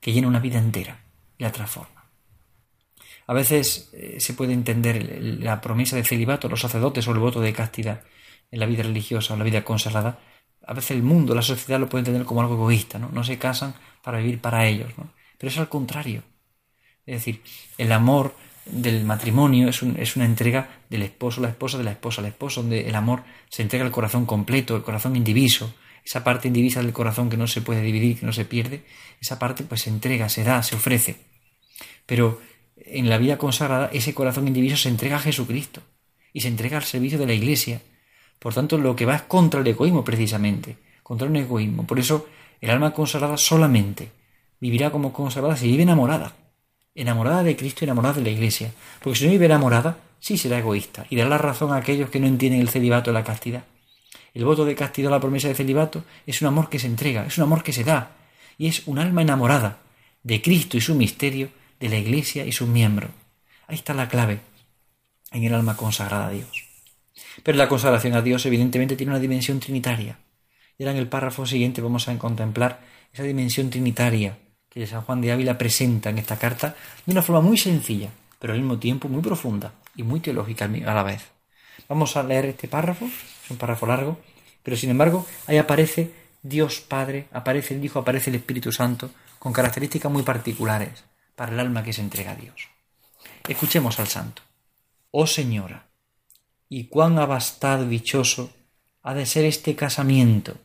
que 0.02 0.12
llena 0.12 0.28
una 0.28 0.40
vida 0.40 0.58
entera 0.58 1.04
y 1.38 1.44
la 1.44 1.52
transforma. 1.52 2.06
A 3.28 3.34
veces 3.34 3.90
eh, 3.94 4.20
se 4.20 4.34
puede 4.34 4.54
entender 4.54 5.22
la 5.22 5.62
promesa 5.62 5.96
de 5.96 6.04
celibato, 6.04 6.50
los 6.50 6.62
sacerdotes 6.62 7.08
o 7.08 7.12
el 7.12 7.20
voto 7.20 7.42
de 7.42 7.54
castidad 7.54 8.02
en 8.52 8.60
la 8.60 8.66
vida 8.66 8.84
religiosa 8.84 9.34
o 9.34 9.38
la 9.38 9.44
vida 9.44 9.64
consagrada, 9.64 10.20
a 10.66 10.74
veces 10.74 10.92
el 10.92 11.04
mundo, 11.04 11.34
la 11.34 11.42
sociedad 11.42 11.80
lo 11.80 11.90
puede 11.90 12.02
entender 12.02 12.26
como 12.26 12.42
algo 12.42 12.56
egoísta, 12.56 13.00
¿no? 13.00 13.10
No 13.12 13.24
se 13.24 13.38
casan 13.38 13.74
para 14.04 14.20
vivir 14.20 14.40
para 14.40 14.68
ellos, 14.68 14.92
¿no? 14.98 15.12
Pero 15.38 15.50
es 15.50 15.58
al 15.58 15.70
contrario. 15.70 16.24
Es 17.06 17.16
decir, 17.16 17.42
el 17.78 17.92
amor 17.92 18.36
del 18.72 19.04
matrimonio 19.06 19.70
es, 19.70 19.82
es 19.84 20.16
una 20.16 20.26
entrega 20.26 20.82
del 20.90 21.04
esposo, 21.04 21.42
la 21.42 21.50
esposa, 21.50 21.78
de 21.78 21.84
la 21.84 21.92
esposa, 21.92 22.22
la 22.22 22.30
esposa, 22.30 22.62
donde 22.62 22.88
el 22.88 22.96
amor 22.96 23.24
se 23.50 23.62
entrega 23.62 23.86
al 23.86 23.92
corazón 23.92 24.26
completo, 24.26 24.76
el 24.76 24.84
corazón 24.84 25.16
indiviso, 25.16 25.74
esa 26.06 26.24
parte 26.24 26.48
indivisa 26.48 26.82
del 26.82 26.94
corazón 26.94 27.30
que 27.30 27.38
no 27.38 27.48
se 27.48 27.62
puede 27.62 27.82
dividir, 27.82 28.20
que 28.20 28.26
no 28.26 28.34
se 28.34 28.46
pierde, 28.46 28.84
esa 29.22 29.38
parte 29.38 29.64
pues 29.64 29.82
se 29.82 29.90
entrega, 29.90 30.30
se 30.30 30.44
da, 30.44 30.64
se 30.64 30.76
ofrece. 30.76 31.18
Pero 32.06 32.42
en 32.78 33.10
la 33.10 33.18
vida 33.18 33.38
consagrada 33.38 33.90
ese 33.94 34.14
corazón 34.14 34.48
indiviso 34.48 34.78
se 34.78 34.90
entrega 34.90 35.18
a 35.18 35.20
Jesucristo 35.20 35.82
y 36.34 36.42
se 36.42 36.48
entrega 36.48 36.78
al 36.78 36.84
servicio 36.84 37.20
de 37.20 37.28
la 37.28 37.34
Iglesia 37.34 37.82
por 38.40 38.54
tanto, 38.54 38.78
lo 38.78 38.96
que 38.96 39.06
va 39.06 39.16
es 39.16 39.22
contra 39.24 39.60
el 39.60 39.68
egoísmo 39.68 40.04
precisamente, 40.04 40.78
contra 41.04 41.28
un 41.28 41.36
egoísmo. 41.36 41.86
Por 41.86 42.00
eso, 42.00 42.28
el 42.62 42.70
alma 42.70 42.94
consagrada 42.94 43.38
solamente 43.38 44.12
vivirá 44.60 44.92
como 44.92 45.12
consagrada 45.12 45.58
si 45.58 45.68
vive 45.68 45.84
enamorada. 45.84 46.34
Enamorada 46.96 47.44
de 47.44 47.56
Cristo 47.56 47.86
enamorada 47.86 48.16
de 48.16 48.22
la 48.24 48.30
Iglesia. 48.30 48.72
Porque 49.02 49.20
si 49.20 49.26
no 49.26 49.32
vive 49.32 49.46
enamorada, 49.46 49.98
sí 50.20 50.38
será 50.38 50.60
egoísta 50.60 51.06
y 51.10 51.16
dará 51.16 51.30
la 51.30 51.38
razón 51.38 51.72
a 51.72 51.78
aquellos 51.78 52.10
que 52.10 52.20
no 52.20 52.28
entienden 52.28 52.62
el 52.62 52.70
celibato 52.70 53.12
y 53.12 53.14
la 53.14 53.24
castidad. 53.24 53.64
El 54.34 54.46
voto 54.46 54.66
de 54.66 54.76
castidad, 54.76 55.10
la 55.10 55.20
promesa 55.20 55.48
de 55.48 55.56
celibato, 55.56 56.04
es 56.26 56.42
un 56.42 56.48
amor 56.48 56.70
que 56.70 56.80
se 56.80 56.88
entrega, 56.88 57.26
es 57.26 57.38
un 57.38 57.44
amor 57.44 57.64
que 57.64 57.74
se 57.74 57.84
da. 57.84 58.16
Y 58.58 58.68
es 58.68 58.88
un 58.88 59.00
alma 59.00 59.22
enamorada 59.22 59.80
de 60.24 60.42
Cristo 60.42 60.78
y 60.78 60.82
su 60.82 60.96
misterio, 60.96 61.50
de 61.80 61.90
la 61.90 61.98
Iglesia 61.98 62.46
y 62.46 62.52
sus 62.52 62.68
miembros. 62.68 63.12
Ahí 63.68 63.76
está 63.76 63.94
la 63.94 64.10
clave 64.10 64.40
en 65.32 65.44
el 65.44 65.54
alma 65.54 65.78
consagrada 65.78 66.28
a 66.28 66.32
Dios. 66.32 66.66
Pero 67.44 67.58
la 67.58 67.70
consagración 67.70 68.14
a 68.16 68.22
Dios 68.22 68.46
evidentemente 68.46 68.96
tiene 68.96 69.12
una 69.12 69.20
dimensión 69.20 69.60
trinitaria. 69.60 70.18
Y 70.78 70.84
ahora 70.84 70.92
en 70.92 70.98
el 70.98 71.08
párrafo 71.08 71.46
siguiente 71.46 71.82
vamos 71.82 72.08
a 72.08 72.18
contemplar 72.18 72.82
esa 73.14 73.24
dimensión 73.24 73.70
trinitaria 73.70 74.38
que 74.80 74.88
San 74.88 75.02
Juan 75.02 75.20
de 75.20 75.34
Ávila 75.34 75.58
presenta 75.58 76.10
en 76.10 76.20
esta 76.20 76.40
carta 76.40 76.74
de 77.06 77.12
una 77.12 77.22
forma 77.22 77.42
muy 77.42 77.58
sencilla, 77.58 78.12
pero 78.40 78.54
al 78.54 78.60
mismo 78.60 78.80
tiempo 78.80 79.10
muy 79.10 79.22
profunda 79.22 79.74
y 79.94 80.04
muy 80.04 80.22
teológica 80.22 80.64
a 80.64 80.94
la 80.94 81.04
vez. 81.04 81.28
Vamos 81.90 82.16
a 82.16 82.24
leer 82.24 82.46
este 82.46 82.70
párrafo, 82.70 83.04
es 83.04 83.52
un 83.52 83.58
párrafo 83.58 83.86
largo, 83.86 84.20
pero 84.64 84.78
sin 84.78 84.90
embargo 84.90 85.26
ahí 85.48 85.58
aparece 85.58 86.14
Dios 86.42 86.80
Padre, 86.80 87.28
aparece 87.34 87.76
el 87.76 87.84
Hijo, 87.84 88.00
aparece 88.00 88.30
el 88.30 88.38
Espíritu 88.38 88.72
Santo, 88.72 89.12
con 89.38 89.52
características 89.52 90.10
muy 90.10 90.24
particulares 90.24 91.04
para 91.36 91.52
el 91.52 91.60
alma 91.60 91.84
que 91.84 91.92
se 91.92 92.02
entrega 92.02 92.32
a 92.32 92.36
Dios. 92.36 92.70
Escuchemos 93.50 94.00
al 94.00 94.08
Santo. 94.08 94.44
Oh 95.12 95.28
Señora, 95.28 95.88
y 96.70 96.86
cuán 96.86 97.20
abastado 97.20 97.86
dichoso 97.86 98.54
ha 99.04 99.14
de 99.14 99.26
ser 99.26 99.44
este 99.44 99.76
casamiento, 99.76 100.56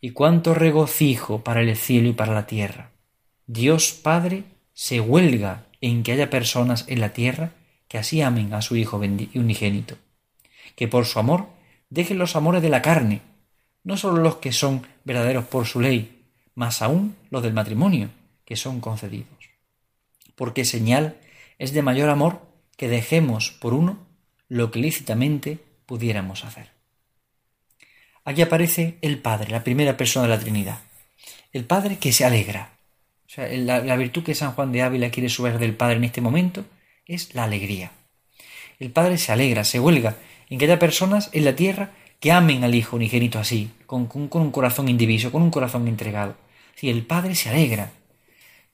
y 0.00 0.10
cuánto 0.10 0.54
regocijo 0.54 1.42
para 1.42 1.60
el 1.60 1.76
cielo 1.76 2.08
y 2.08 2.12
para 2.12 2.34
la 2.34 2.46
tierra. 2.46 2.91
Dios 3.52 3.92
Padre 3.92 4.44
se 4.72 5.00
huelga 5.00 5.66
en 5.82 6.02
que 6.02 6.12
haya 6.12 6.30
personas 6.30 6.86
en 6.88 7.00
la 7.00 7.12
tierra 7.12 7.52
que 7.86 7.98
así 7.98 8.22
amen 8.22 8.54
a 8.54 8.62
su 8.62 8.76
Hijo 8.76 8.96
unigénito, 8.96 9.98
que 10.74 10.88
por 10.88 11.04
su 11.04 11.18
amor 11.18 11.48
dejen 11.90 12.16
los 12.16 12.34
amores 12.34 12.62
de 12.62 12.70
la 12.70 12.80
carne, 12.80 13.20
no 13.84 13.98
sólo 13.98 14.22
los 14.22 14.36
que 14.36 14.52
son 14.52 14.86
verdaderos 15.04 15.44
por 15.44 15.66
su 15.66 15.82
ley, 15.82 16.24
más 16.54 16.80
aún 16.80 17.14
los 17.28 17.42
del 17.42 17.52
matrimonio, 17.52 18.08
que 18.46 18.56
son 18.56 18.80
concedidos. 18.80 19.50
Porque 20.34 20.64
señal 20.64 21.18
es 21.58 21.74
de 21.74 21.82
mayor 21.82 22.08
amor 22.08 22.40
que 22.78 22.88
dejemos 22.88 23.50
por 23.50 23.74
uno 23.74 23.98
lo 24.48 24.70
que 24.70 24.78
lícitamente 24.78 25.58
pudiéramos 25.84 26.46
hacer. 26.46 26.70
Aquí 28.24 28.40
aparece 28.40 28.96
el 29.02 29.18
Padre, 29.18 29.50
la 29.50 29.62
primera 29.62 29.98
persona 29.98 30.26
de 30.26 30.34
la 30.34 30.40
Trinidad. 30.40 30.78
El 31.52 31.66
Padre 31.66 31.98
que 31.98 32.14
se 32.14 32.24
alegra. 32.24 32.78
La 33.36 33.96
virtud 33.96 34.22
que 34.22 34.34
San 34.34 34.52
Juan 34.52 34.72
de 34.72 34.82
Ávila 34.82 35.10
quiere 35.10 35.28
subir 35.28 35.58
del 35.58 35.74
Padre 35.74 35.96
en 35.96 36.04
este 36.04 36.20
momento 36.20 36.64
es 37.06 37.34
la 37.34 37.44
alegría. 37.44 37.92
El 38.78 38.90
Padre 38.90 39.16
se 39.16 39.32
alegra, 39.32 39.64
se 39.64 39.80
huelga 39.80 40.16
en 40.50 40.58
que 40.58 40.66
haya 40.66 40.78
personas 40.78 41.30
en 41.32 41.44
la 41.44 41.56
tierra 41.56 41.92
que 42.20 42.30
amen 42.30 42.62
al 42.62 42.74
Hijo 42.74 42.96
unigénito 42.96 43.38
así, 43.38 43.70
con, 43.86 44.06
con, 44.06 44.42
un 44.42 44.50
corazón 44.50 44.88
indiviso, 44.88 45.32
con 45.32 45.42
un 45.42 45.50
corazón 45.50 45.88
entregado. 45.88 46.36
Si 46.74 46.90
el 46.90 47.06
Padre 47.06 47.34
se 47.34 47.48
alegra 47.48 47.90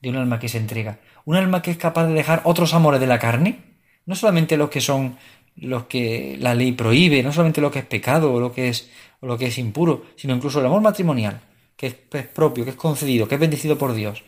de 0.00 0.10
un 0.10 0.16
alma 0.16 0.38
que 0.38 0.48
se 0.48 0.58
entrega, 0.58 0.98
un 1.24 1.36
alma 1.36 1.62
que 1.62 1.70
es 1.70 1.76
capaz 1.76 2.06
de 2.06 2.14
dejar 2.14 2.42
otros 2.44 2.74
amores 2.74 3.00
de 3.00 3.06
la 3.06 3.18
carne, 3.18 3.60
no 4.06 4.14
solamente 4.14 4.56
los 4.56 4.70
que 4.70 4.80
son 4.80 5.16
los 5.56 5.84
que 5.84 6.36
la 6.40 6.54
ley 6.54 6.72
prohíbe, 6.72 7.22
no 7.22 7.32
solamente 7.32 7.60
lo 7.60 7.70
que 7.70 7.80
es 7.80 7.84
pecado 7.84 8.32
o 8.32 8.40
lo 8.40 8.52
que 8.52 8.68
es, 8.68 8.90
o 9.20 9.26
lo 9.26 9.38
que 9.38 9.46
es 9.46 9.58
impuro, 9.58 10.04
sino 10.16 10.34
incluso 10.34 10.60
el 10.60 10.66
amor 10.66 10.82
matrimonial, 10.82 11.40
que 11.76 11.86
es, 11.86 12.26
propio, 12.26 12.64
que 12.64 12.70
es 12.70 12.76
concedido, 12.76 13.28
que 13.28 13.36
es 13.36 13.40
bendecido 13.40 13.78
por 13.78 13.94
Dios. 13.94 14.22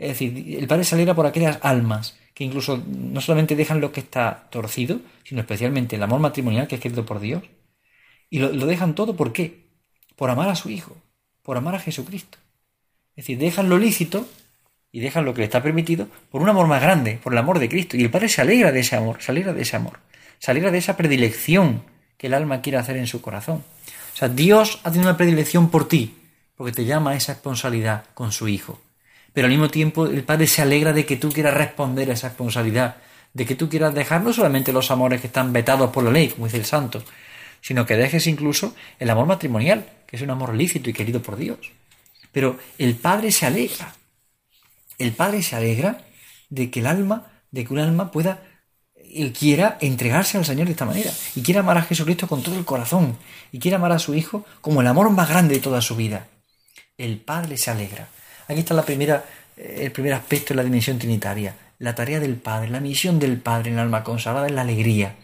Es 0.00 0.08
decir, 0.08 0.58
el 0.58 0.66
Padre 0.66 0.84
se 0.84 0.94
alegra 0.94 1.14
por 1.14 1.26
aquellas 1.26 1.58
almas 1.62 2.16
que 2.34 2.44
incluso 2.44 2.82
no 2.86 3.20
solamente 3.20 3.54
dejan 3.54 3.80
lo 3.80 3.92
que 3.92 4.00
está 4.00 4.48
torcido, 4.50 5.00
sino 5.24 5.40
especialmente 5.40 5.96
el 5.96 6.02
amor 6.02 6.20
matrimonial 6.20 6.66
que 6.66 6.76
es 6.76 6.80
querido 6.80 7.04
por 7.04 7.20
Dios. 7.20 7.42
Y 8.30 8.38
lo, 8.38 8.66
dejan 8.66 8.94
todo, 8.94 9.14
¿por 9.14 9.32
qué? 9.32 9.66
Por 10.16 10.30
amar 10.30 10.48
a 10.48 10.56
su 10.56 10.70
Hijo, 10.70 10.96
por 11.42 11.56
amar 11.56 11.74
a 11.74 11.80
Jesucristo. 11.80 12.38
Es 13.14 13.26
decir, 13.26 13.38
dejan 13.38 13.68
lo 13.68 13.78
lícito 13.78 14.26
y 14.90 15.00
dejan 15.00 15.24
lo 15.24 15.34
que 15.34 15.40
le 15.40 15.44
está 15.44 15.62
permitido 15.62 16.08
por 16.30 16.42
un 16.42 16.48
amor 16.48 16.66
más 16.66 16.80
grande, 16.80 17.20
por 17.22 17.32
el 17.32 17.38
amor 17.38 17.58
de 17.58 17.68
Cristo. 17.68 17.96
Y 17.96 18.02
el 18.02 18.10
Padre 18.10 18.28
se 18.28 18.40
alegra 18.40 18.72
de 18.72 18.80
ese 18.80 18.96
amor, 18.96 19.20
se 19.20 19.30
alegra 19.30 19.52
de 19.52 19.62
ese 19.62 19.76
amor 19.76 20.00
saliera 20.40 20.70
de 20.70 20.78
esa 20.78 20.96
predilección 20.96 21.84
que 22.16 22.26
el 22.26 22.34
alma 22.34 22.62
quiere 22.62 22.78
hacer 22.78 22.96
en 22.96 23.06
su 23.06 23.20
corazón. 23.20 23.62
O 24.14 24.16
sea, 24.16 24.28
Dios 24.28 24.80
ha 24.82 24.90
tenido 24.90 25.08
una 25.08 25.16
predilección 25.16 25.70
por 25.70 25.86
ti, 25.86 26.16
porque 26.56 26.72
te 26.72 26.84
llama 26.84 27.12
a 27.12 27.14
esa 27.14 27.34
responsabilidad 27.34 28.04
con 28.14 28.32
su 28.32 28.48
Hijo. 28.48 28.80
Pero 29.32 29.46
al 29.46 29.52
mismo 29.52 29.68
tiempo 29.68 30.06
el 30.06 30.24
Padre 30.24 30.46
se 30.46 30.62
alegra 30.62 30.92
de 30.92 31.06
que 31.06 31.16
tú 31.16 31.30
quieras 31.30 31.54
responder 31.54 32.10
a 32.10 32.14
esa 32.14 32.28
responsabilidad, 32.28 32.96
de 33.32 33.46
que 33.46 33.54
tú 33.54 33.68
quieras 33.68 33.94
dejar 33.94 34.22
no 34.22 34.32
solamente 34.32 34.72
los 34.72 34.90
amores 34.90 35.20
que 35.20 35.28
están 35.28 35.52
vetados 35.52 35.90
por 35.90 36.04
la 36.04 36.10
ley, 36.10 36.28
como 36.28 36.46
dice 36.46 36.58
el 36.58 36.64
santo, 36.64 37.02
sino 37.60 37.86
que 37.86 37.96
dejes 37.96 38.26
incluso 38.26 38.74
el 38.98 39.10
amor 39.10 39.26
matrimonial, 39.26 39.86
que 40.06 40.16
es 40.16 40.22
un 40.22 40.30
amor 40.30 40.54
lícito 40.54 40.90
y 40.90 40.92
querido 40.92 41.22
por 41.22 41.36
Dios. 41.36 41.58
Pero 42.32 42.58
el 42.78 42.96
Padre 42.96 43.32
se 43.32 43.46
alegra. 43.46 43.94
El 44.98 45.12
Padre 45.12 45.42
se 45.42 45.56
alegra 45.56 46.04
de 46.48 46.70
que 46.70 46.80
el 46.80 46.86
alma, 46.86 47.30
de 47.50 47.64
que 47.64 47.72
un 47.72 47.78
alma 47.78 48.10
pueda 48.10 48.42
y 49.12 49.30
quiera 49.30 49.76
entregarse 49.80 50.38
al 50.38 50.44
Señor 50.44 50.66
de 50.66 50.72
esta 50.72 50.84
manera, 50.84 51.10
y 51.34 51.42
quiera 51.42 51.60
amar 51.60 51.78
a 51.78 51.82
Jesucristo 51.82 52.28
con 52.28 52.42
todo 52.42 52.56
el 52.56 52.64
corazón, 52.64 53.16
y 53.50 53.58
quiera 53.58 53.76
amar 53.76 53.92
a 53.92 53.98
su 53.98 54.14
Hijo 54.14 54.44
como 54.60 54.80
el 54.80 54.86
amor 54.86 55.10
más 55.10 55.28
grande 55.28 55.54
de 55.54 55.60
toda 55.60 55.80
su 55.80 55.96
vida. 55.96 56.28
El 56.96 57.18
Padre 57.18 57.56
se 57.56 57.70
alegra. 57.70 58.08
Aquí 58.50 58.58
está 58.58 58.84
primera, 58.84 59.24
eh, 59.56 59.82
el 59.82 59.92
primer 59.92 60.12
aspecto 60.12 60.48
de 60.48 60.56
la 60.56 60.64
dimensión 60.64 60.98
trinitaria. 60.98 61.54
La 61.78 61.94
tarea 61.94 62.18
del 62.18 62.34
Padre, 62.34 62.68
la 62.68 62.80
misión 62.80 63.20
del 63.20 63.38
Padre 63.38 63.68
en 63.68 63.74
el 63.74 63.82
alma 63.82 64.02
consagrada 64.02 64.48
es 64.48 64.52
la 64.52 64.62
alegría. 64.62 65.14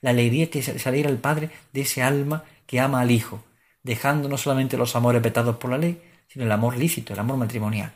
La 0.00 0.10
alegría 0.10 0.48
que 0.48 0.62
se 0.62 0.88
alegra 0.88 1.10
el 1.10 1.18
Padre 1.18 1.50
de 1.72 1.80
ese 1.80 2.04
alma 2.04 2.44
que 2.64 2.78
ama 2.78 3.00
al 3.00 3.10
Hijo, 3.10 3.42
dejando 3.82 4.28
no 4.28 4.38
solamente 4.38 4.76
los 4.76 4.94
amores 4.94 5.20
petados 5.22 5.56
por 5.56 5.72
la 5.72 5.78
ley, 5.78 6.00
sino 6.28 6.44
el 6.44 6.52
amor 6.52 6.76
lícito, 6.76 7.12
el 7.12 7.18
amor 7.18 7.36
matrimonial. 7.36 7.94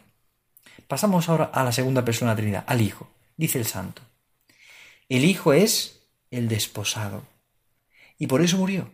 Pasamos 0.89 1.29
ahora 1.29 1.45
a 1.45 1.63
la 1.63 1.71
segunda 1.71 2.05
persona 2.05 2.33
de 2.33 2.35
la 2.35 2.37
Trinidad, 2.37 2.65
al 2.67 2.81
Hijo. 2.81 3.09
Dice 3.37 3.61
el 3.61 3.67
Santo. 3.67 4.03
El 5.09 5.25
Hijo 5.25 5.53
es 5.53 6.01
el 6.33 6.49
desposado. 6.49 7.23
Y 8.19 8.27
por 8.27 8.43
eso 8.43 8.57
murió, 8.57 8.91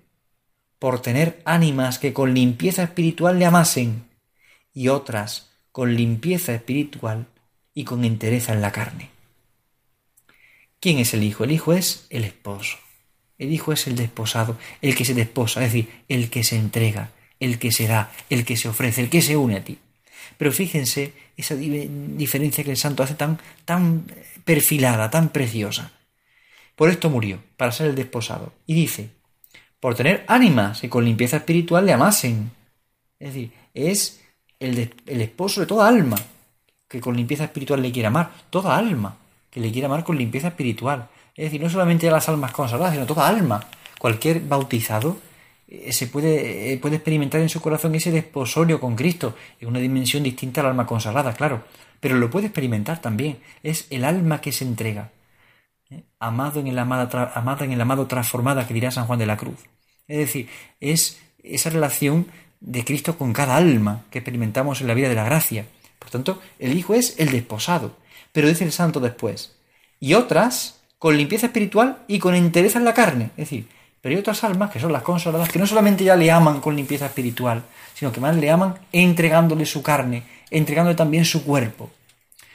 por 0.79 1.01
tener 1.01 1.41
ánimas 1.47 1.99
que 1.99 2.13
con 2.13 2.35
limpieza 2.35 2.83
espiritual 2.83 3.39
le 3.39 3.47
amasen, 3.47 4.05
y 4.75 4.89
otras 4.89 5.52
con 5.73 5.97
limpieza 5.97 6.55
espiritual 6.55 7.27
y 7.75 7.85
con 7.85 8.05
entereza 8.05 8.53
en 8.53 8.61
la 8.61 8.73
carne. 8.73 9.11
¿Quién 10.79 10.99
es 10.99 11.15
el 11.15 11.23
Hijo? 11.23 11.45
El 11.45 11.53
Hijo 11.53 11.73
es 11.73 12.07
el 12.11 12.25
esposo. 12.25 12.77
El 13.39 13.53
Hijo 13.53 13.73
es 13.73 13.87
el 13.87 13.97
desposado, 13.97 14.59
el 14.83 14.95
que 14.95 15.05
se 15.05 15.15
desposa, 15.15 15.65
es 15.65 15.73
decir, 15.73 15.89
el 16.09 16.31
que 16.31 16.45
se 16.45 16.57
entrega, 16.57 17.11
el 17.41 17.59
que 17.59 17.73
se 17.73 17.89
da, 17.89 18.13
el 18.31 18.45
que 18.45 18.57
se 18.57 18.69
ofrece, 18.69 19.01
el 19.01 19.11
que 19.11 19.23
se 19.23 19.37
une 19.37 19.57
a 19.57 19.65
ti. 19.65 19.79
Pero 20.37 20.53
fíjense 20.53 21.13
esa 21.37 21.55
diferencia 21.55 22.65
que 22.65 22.71
el 22.71 22.77
santo 22.77 23.03
hace 23.03 23.15
tan, 23.15 23.39
tan 23.65 24.07
perfilada, 24.45 25.11
tan 25.11 25.31
preciosa. 25.31 25.93
Por 26.77 26.91
esto 26.91 27.11
murió, 27.11 27.43
para 27.57 27.73
ser 27.73 27.89
el 27.89 27.95
desposado. 27.95 28.53
Y 28.67 28.75
dice, 28.75 29.11
por 29.81 29.95
tener 29.95 30.25
ánimas 30.29 30.81
que 30.81 30.89
con 30.89 31.05
limpieza 31.05 31.39
espiritual 31.39 31.87
le 31.87 31.93
amasen. 31.93 32.51
Es 33.19 33.35
decir, 33.35 33.53
es 33.75 34.22
el, 34.65 35.21
esposo 35.21 35.61
de 35.61 35.67
toda 35.67 35.89
alma 35.89 36.17
que 36.89 37.01
con 37.01 37.17
limpieza 37.17 37.45
espiritual 37.45 37.83
le 37.83 37.93
quiere 37.93 38.09
amar. 38.09 38.31
Toda 38.51 38.77
alma 38.77 39.17
que 39.51 39.61
le 39.61 39.71
quiere 39.73 39.87
amar 39.87 40.05
con 40.05 40.17
limpieza 40.17 40.49
espiritual. 40.49 41.09
Es 41.35 41.47
decir, 41.47 41.61
no 41.61 41.71
solamente 41.71 42.09
a 42.09 42.13
las 42.13 42.29
almas 42.29 42.53
consagradas, 42.53 42.95
sino 42.95 43.07
toda 43.07 43.27
alma. 43.27 43.65
Cualquier 43.99 44.41
bautizado 44.41 45.19
eh, 45.69 45.93
se 45.93 46.07
puede, 46.07 46.73
eh, 46.73 46.79
puede 46.79 46.97
experimentar 46.97 47.41
en 47.41 47.49
su 47.49 47.61
corazón 47.61 47.95
ese 47.95 48.11
desposorio 48.11 48.81
con 48.81 48.97
Cristo, 48.97 49.37
en 49.61 49.69
una 49.69 49.79
dimensión 49.79 50.23
distinta 50.23 50.61
al 50.61 50.69
alma 50.69 50.87
consagrada, 50.87 51.33
claro, 51.35 51.65
pero 52.01 52.17
lo 52.17 52.31
puede 52.31 52.47
experimentar 52.47 53.01
también. 53.01 53.39
Es 53.63 53.87
el 53.91 54.05
alma 54.05 54.41
que 54.41 54.53
se 54.53 54.65
entrega 54.65 55.11
amado 56.19 56.61
en 56.61 56.69
el 56.69 56.79
amada, 56.79 57.33
amada 57.35 57.65
en 57.65 57.73
el 57.73 57.81
amado 57.81 58.07
transformada 58.07 58.67
que 58.67 58.75
dirá 58.75 58.91
San 58.91 59.07
Juan 59.07 59.19
de 59.19 59.27
la 59.27 59.37
Cruz. 59.37 59.59
Es 60.09 60.19
decir, 60.19 60.49
es 60.81 61.21
esa 61.43 61.71
relación 61.71 62.27
de 62.63 62.85
Cristo 62.85 63.19
con 63.19 63.33
cada 63.33 63.57
alma 63.57 64.05
que 64.11 64.21
experimentamos 64.21 64.81
en 64.81 64.87
la 64.87 64.95
vida 64.95 65.09
de 65.09 65.15
la 65.15 65.25
gracia. 65.25 65.67
Por 65.99 66.11
tanto, 66.11 66.41
el 66.59 66.77
Hijo 66.77 66.95
es 66.95 67.19
el 67.19 67.31
desposado. 67.31 67.97
Pero 68.33 68.49
dice 68.49 68.65
el 68.65 68.73
Santo 68.73 68.99
después, 69.01 69.57
y 70.01 70.15
otras 70.15 70.81
con 70.99 71.17
limpieza 71.17 71.47
espiritual 71.47 71.99
y 72.09 72.19
con 72.19 72.35
entereza 72.35 72.79
en 72.79 72.85
la 72.85 72.95
carne. 72.95 73.25
Es 73.37 73.49
decir, 73.49 73.69
pero 74.01 74.15
hay 74.15 74.21
otras 74.21 74.43
almas 74.45 74.71
que 74.71 74.81
son 74.81 74.93
las 74.93 75.03
consagradas 75.03 75.51
que 75.51 75.59
no 75.59 75.67
solamente 75.67 76.05
ya 76.05 76.17
le 76.17 76.31
aman 76.31 76.61
con 76.61 76.75
limpieza 76.75 77.07
espiritual, 77.07 77.63
sino 77.95 78.11
que 78.11 78.21
más 78.21 78.37
le 78.37 78.51
aman 78.51 78.77
entregándole 78.93 79.67
su 79.67 79.83
carne, 79.83 80.23
entregándole 80.51 80.97
también 80.97 81.25
su 81.25 81.45
cuerpo. 81.45 81.91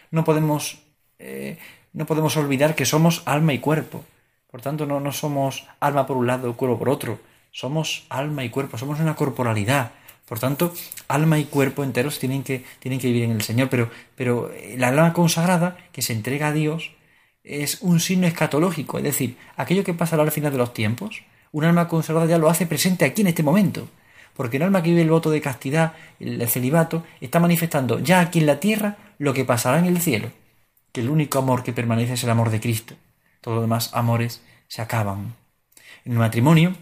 No 0.09 0.23
podemos 0.23 0.79
eh, 1.19 1.57
no 1.93 2.05
podemos 2.05 2.37
olvidar 2.37 2.75
que 2.75 2.85
somos 2.85 3.23
alma 3.25 3.53
y 3.53 3.59
cuerpo. 3.59 4.03
Por 4.51 4.61
tanto, 4.61 4.85
no, 4.85 4.99
no 4.99 5.11
somos 5.11 5.65
alma 5.79 6.05
por 6.05 6.17
un 6.17 6.27
lado, 6.27 6.55
cuerpo 6.55 6.79
por 6.79 6.89
otro. 6.89 7.19
Somos 7.57 8.05
alma 8.09 8.43
y 8.43 8.51
cuerpo, 8.51 8.77
somos 8.77 8.99
una 8.99 9.15
corporalidad. 9.15 9.93
Por 10.27 10.37
tanto, 10.37 10.75
alma 11.07 11.39
y 11.39 11.45
cuerpo 11.45 11.83
enteros 11.83 12.19
tienen 12.19 12.43
que, 12.43 12.63
tienen 12.77 12.99
que 12.99 13.07
vivir 13.07 13.23
en 13.23 13.31
el 13.31 13.41
Señor. 13.41 13.67
Pero, 13.69 13.89
pero 14.15 14.51
la 14.77 14.89
alma 14.89 15.11
consagrada 15.11 15.75
que 15.91 16.03
se 16.03 16.13
entrega 16.13 16.49
a 16.49 16.51
Dios 16.51 16.91
es 17.43 17.81
un 17.81 17.99
signo 17.99 18.27
escatológico, 18.27 18.99
es 18.99 19.05
decir, 19.05 19.37
aquello 19.55 19.83
que 19.83 19.95
pasará 19.95 20.21
al 20.21 20.31
final 20.31 20.51
de 20.51 20.59
los 20.59 20.71
tiempos, 20.71 21.23
un 21.51 21.63
alma 21.63 21.87
consagrada 21.87 22.27
ya 22.27 22.37
lo 22.37 22.47
hace 22.47 22.67
presente 22.67 23.05
aquí 23.05 23.21
en 23.21 23.27
este 23.27 23.41
momento. 23.41 23.87
Porque 24.35 24.57
un 24.57 24.63
alma 24.63 24.83
que 24.83 24.89
vive 24.91 25.01
el 25.01 25.09
voto 25.09 25.31
de 25.31 25.41
castidad, 25.41 25.93
el 26.19 26.47
celibato, 26.47 27.05
está 27.21 27.39
manifestando 27.39 27.97
ya 27.97 28.19
aquí 28.19 28.37
en 28.37 28.45
la 28.45 28.59
tierra 28.59 28.97
lo 29.17 29.33
que 29.33 29.45
pasará 29.45 29.79
en 29.79 29.85
el 29.85 29.99
cielo 29.99 30.29
que 30.91 31.01
el 31.01 31.09
único 31.09 31.39
amor 31.39 31.63
que 31.63 31.73
permanece 31.73 32.13
es 32.13 32.23
el 32.23 32.29
amor 32.29 32.49
de 32.51 32.59
Cristo. 32.59 32.95
Todos 33.41 33.55
los 33.55 33.63
demás 33.63 33.91
amores 33.93 34.41
se 34.67 34.81
acaban. 34.81 35.35
En 36.05 36.13
el 36.13 36.17
matrimonio, 36.17 36.75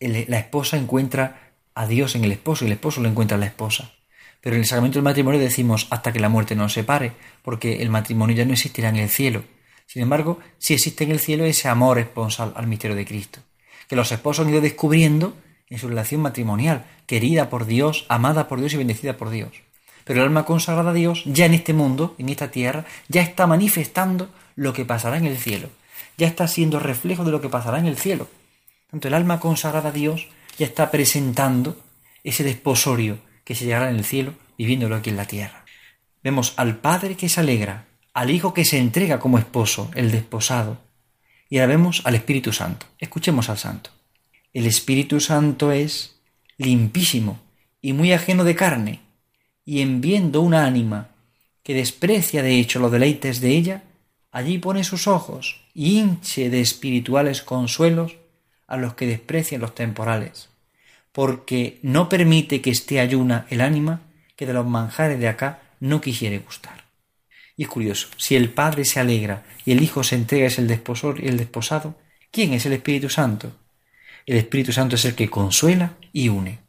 la 0.00 0.38
esposa 0.38 0.76
encuentra 0.76 1.52
a 1.74 1.86
Dios 1.86 2.14
en 2.14 2.24
el 2.24 2.32
esposo 2.32 2.64
y 2.64 2.66
el 2.66 2.72
esposo 2.72 3.00
lo 3.00 3.08
encuentra 3.08 3.36
en 3.36 3.40
la 3.40 3.46
esposa. 3.46 3.92
Pero 4.40 4.56
en 4.56 4.60
el 4.62 4.66
sacramento 4.66 4.98
del 4.98 5.04
matrimonio 5.04 5.40
decimos 5.40 5.86
hasta 5.90 6.12
que 6.12 6.20
la 6.20 6.28
muerte 6.28 6.54
nos 6.54 6.72
separe, 6.72 7.12
porque 7.42 7.82
el 7.82 7.90
matrimonio 7.90 8.36
ya 8.36 8.44
no 8.44 8.52
existirá 8.52 8.88
en 8.88 8.96
el 8.96 9.08
cielo, 9.08 9.42
Sin 9.86 10.02
embargo, 10.02 10.38
sí 10.58 10.74
existe 10.74 11.04
en 11.04 11.12
el 11.12 11.18
cielo 11.18 11.46
ese 11.46 11.68
amor 11.68 11.98
esponsal 11.98 12.52
al 12.56 12.66
misterio 12.66 12.94
de 12.94 13.06
Cristo, 13.06 13.40
que 13.88 13.96
los 13.96 14.12
esposos 14.12 14.44
han 14.44 14.52
ido 14.52 14.60
descubriendo 14.60 15.34
en 15.70 15.78
su 15.78 15.88
relación 15.88 16.20
matrimonial, 16.20 16.84
querida 17.06 17.48
por 17.48 17.64
Dios, 17.64 18.04
amada 18.08 18.48
por 18.48 18.60
Dios 18.60 18.74
y 18.74 18.76
bendecida 18.76 19.16
por 19.16 19.30
Dios. 19.30 19.50
Pero 20.04 20.20
el 20.20 20.26
alma 20.26 20.44
consagrada 20.44 20.90
a 20.90 20.94
Dios, 20.94 21.22
ya 21.24 21.46
en 21.46 21.54
este 21.54 21.72
mundo, 21.72 22.14
en 22.18 22.28
esta 22.28 22.50
tierra, 22.50 22.84
ya 23.08 23.22
está 23.22 23.46
manifestando 23.46 24.28
lo 24.56 24.72
que 24.72 24.84
pasará 24.84 25.16
en 25.16 25.26
el 25.26 25.38
cielo, 25.38 25.70
ya 26.18 26.26
está 26.26 26.48
siendo 26.48 26.80
reflejo 26.80 27.24
de 27.24 27.30
lo 27.30 27.40
que 27.40 27.48
pasará 27.48 27.78
en 27.78 27.86
el 27.86 27.96
cielo. 27.96 28.28
Tanto 28.90 29.08
el 29.08 29.14
alma 29.14 29.38
consagrada 29.38 29.90
a 29.90 29.92
Dios 29.92 30.28
ya 30.58 30.66
está 30.66 30.90
presentando 30.90 31.76
ese 32.24 32.42
desposorio 32.42 33.18
que 33.44 33.54
se 33.54 33.64
llegará 33.64 33.90
en 33.90 33.96
el 33.96 34.04
cielo, 34.04 34.34
viviéndolo 34.56 34.96
aquí 34.96 35.10
en 35.10 35.16
la 35.16 35.26
tierra. 35.26 35.64
Vemos 36.22 36.54
al 36.56 36.78
Padre 36.78 37.16
que 37.16 37.28
se 37.28 37.40
alegra, 37.40 37.86
al 38.14 38.30
Hijo 38.30 38.54
que 38.54 38.64
se 38.64 38.78
entrega 38.78 39.20
como 39.20 39.38
esposo, 39.38 39.90
el 39.94 40.10
desposado, 40.10 40.78
y 41.50 41.58
ahora 41.58 41.68
vemos 41.68 42.02
al 42.04 42.14
Espíritu 42.14 42.52
Santo. 42.52 42.86
Escuchemos 42.98 43.48
al 43.48 43.58
Santo. 43.58 43.90
El 44.52 44.66
Espíritu 44.66 45.20
Santo 45.20 45.70
es 45.70 46.20
limpísimo 46.56 47.38
y 47.80 47.92
muy 47.92 48.12
ajeno 48.12 48.44
de 48.44 48.54
carne, 48.54 49.00
y 49.64 49.82
en 49.82 50.00
viendo 50.00 50.40
una 50.40 50.64
ánima 50.64 51.08
que 51.62 51.74
desprecia 51.74 52.42
de 52.42 52.58
hecho 52.58 52.80
los 52.80 52.90
deleites 52.90 53.40
de 53.40 53.50
ella, 53.50 53.84
allí 54.32 54.58
pone 54.58 54.82
sus 54.82 55.06
ojos 55.06 55.60
y 55.74 55.98
hinche 55.98 56.48
de 56.48 56.60
espirituales 56.60 57.42
consuelos 57.42 58.16
a 58.68 58.76
los 58.76 58.94
que 58.94 59.06
desprecian 59.06 59.60
los 59.60 59.74
temporales, 59.74 60.50
porque 61.10 61.80
no 61.82 62.08
permite 62.08 62.60
que 62.60 62.70
esté 62.70 63.00
ayuna 63.00 63.46
el 63.50 63.60
ánima 63.60 64.02
que 64.36 64.46
de 64.46 64.52
los 64.52 64.66
manjares 64.66 65.18
de 65.18 65.26
acá 65.26 65.62
no 65.80 66.00
quisiere 66.00 66.38
gustar. 66.38 66.84
Y 67.56 67.64
es 67.64 67.68
curioso, 67.68 68.06
si 68.16 68.36
el 68.36 68.50
Padre 68.50 68.84
se 68.84 69.00
alegra 69.00 69.42
y 69.64 69.72
el 69.72 69.82
Hijo 69.82 70.04
se 70.04 70.14
entrega 70.14 70.46
es 70.46 70.60
el 70.60 70.68
desposor 70.68 71.18
y 71.20 71.26
el 71.26 71.36
desposado, 71.36 71.96
¿quién 72.30 72.52
es 72.52 72.66
el 72.66 72.74
Espíritu 72.74 73.08
Santo? 73.08 73.50
El 74.26 74.36
Espíritu 74.36 74.72
Santo 74.72 74.94
es 74.94 75.04
el 75.06 75.16
que 75.16 75.28
consuela 75.28 75.94
y 76.12 76.28
une. 76.28 76.60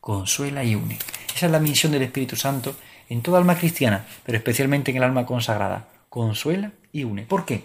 Consuela 0.00 0.64
y 0.64 0.74
une. 0.74 0.98
Esa 1.36 1.46
es 1.46 1.52
la 1.52 1.60
misión 1.60 1.92
del 1.92 2.02
Espíritu 2.02 2.34
Santo 2.34 2.74
en 3.08 3.22
toda 3.22 3.38
alma 3.38 3.56
cristiana, 3.56 4.04
pero 4.24 4.38
especialmente 4.38 4.90
en 4.90 4.96
el 4.96 5.04
alma 5.04 5.26
consagrada. 5.26 5.88
Consuela 6.08 6.72
y 6.90 7.04
une. 7.04 7.22
¿Por 7.22 7.44
qué? 7.44 7.64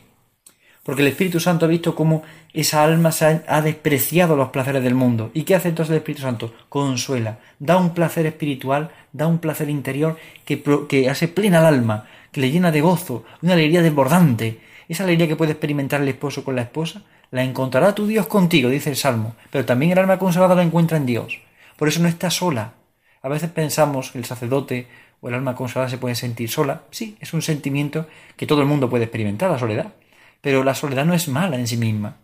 Porque 0.84 1.02
el 1.02 1.08
Espíritu 1.08 1.40
Santo 1.40 1.66
ha 1.66 1.70
visto 1.70 1.96
cómo 1.96 2.24
esa 2.62 2.84
alma 2.84 3.12
ha, 3.48 3.62
despreciado 3.62 4.36
los 4.36 4.50
placeres 4.50 4.84
del 4.84 4.96
mundo. 4.96 5.30
¿Y 5.36 5.44
qué 5.44 5.54
hace 5.54 5.70
entonces 5.70 5.92
el 5.92 5.98
Espíritu 5.98 6.24
Santo? 6.24 6.56
Consuela, 6.70 7.38
da 7.60 7.78
un 7.78 7.94
placer 7.94 8.26
espiritual, 8.26 8.90
da 9.14 9.28
un 9.28 9.38
placer 9.38 9.70
interior 9.70 10.18
que, 10.44 10.64
que 10.90 11.08
hace 11.08 11.28
plena 11.28 11.60
al 11.60 11.68
alma, 11.68 12.08
que 12.32 12.42
le 12.42 12.50
llena 12.50 12.72
de 12.72 12.82
gozo, 12.82 13.24
una 13.44 13.54
alegría 13.54 13.84
desbordante. 13.84 14.60
Esa 14.90 15.04
alegría 15.04 15.28
que 15.28 15.36
puede 15.36 15.52
experimentar 15.52 16.02
el 16.02 16.08
esposo 16.08 16.44
con 16.44 16.56
la 16.56 16.64
esposa, 16.64 17.04
la 17.30 17.44
encontrará 17.44 17.94
tu 17.94 18.08
Dios 18.08 18.26
contigo, 18.26 18.72
dice 18.72 18.90
el 18.90 18.96
Salmo, 18.96 19.36
pero 19.52 19.64
también 19.64 19.92
el 19.92 20.00
alma 20.00 20.18
consagrada 20.18 20.56
la 20.56 20.64
encuentra 20.64 20.98
en 20.98 21.06
Dios. 21.06 21.40
Por 21.76 21.88
eso 21.88 22.02
no 22.02 22.08
está 22.08 22.32
sola. 22.32 22.74
A 23.22 23.30
veces 23.30 23.52
pensamos 23.52 24.10
que 24.10 24.18
el 24.18 24.26
sacerdote 24.26 24.88
o 25.22 25.28
el 25.28 25.36
alma 25.36 25.54
consagrada 25.54 25.92
se 25.92 26.00
puede 26.00 26.16
sentir 26.16 26.50
sola. 26.50 26.82
Sí, 26.90 27.18
es 27.20 27.36
un 27.36 27.44
sentimiento 27.44 28.08
que 28.36 28.48
todo 28.48 28.62
el 28.62 28.68
mundo 28.68 28.90
puede 28.90 29.04
experimentar, 29.04 29.52
la 29.52 29.60
soledad. 29.60 29.94
Pero 30.42 30.64
la 30.64 30.74
soledad 30.74 31.06
no 31.06 31.14
es 31.14 31.28
mala 31.28 31.58
en 31.58 31.68
sí 31.68 31.78
misma. 31.78 32.18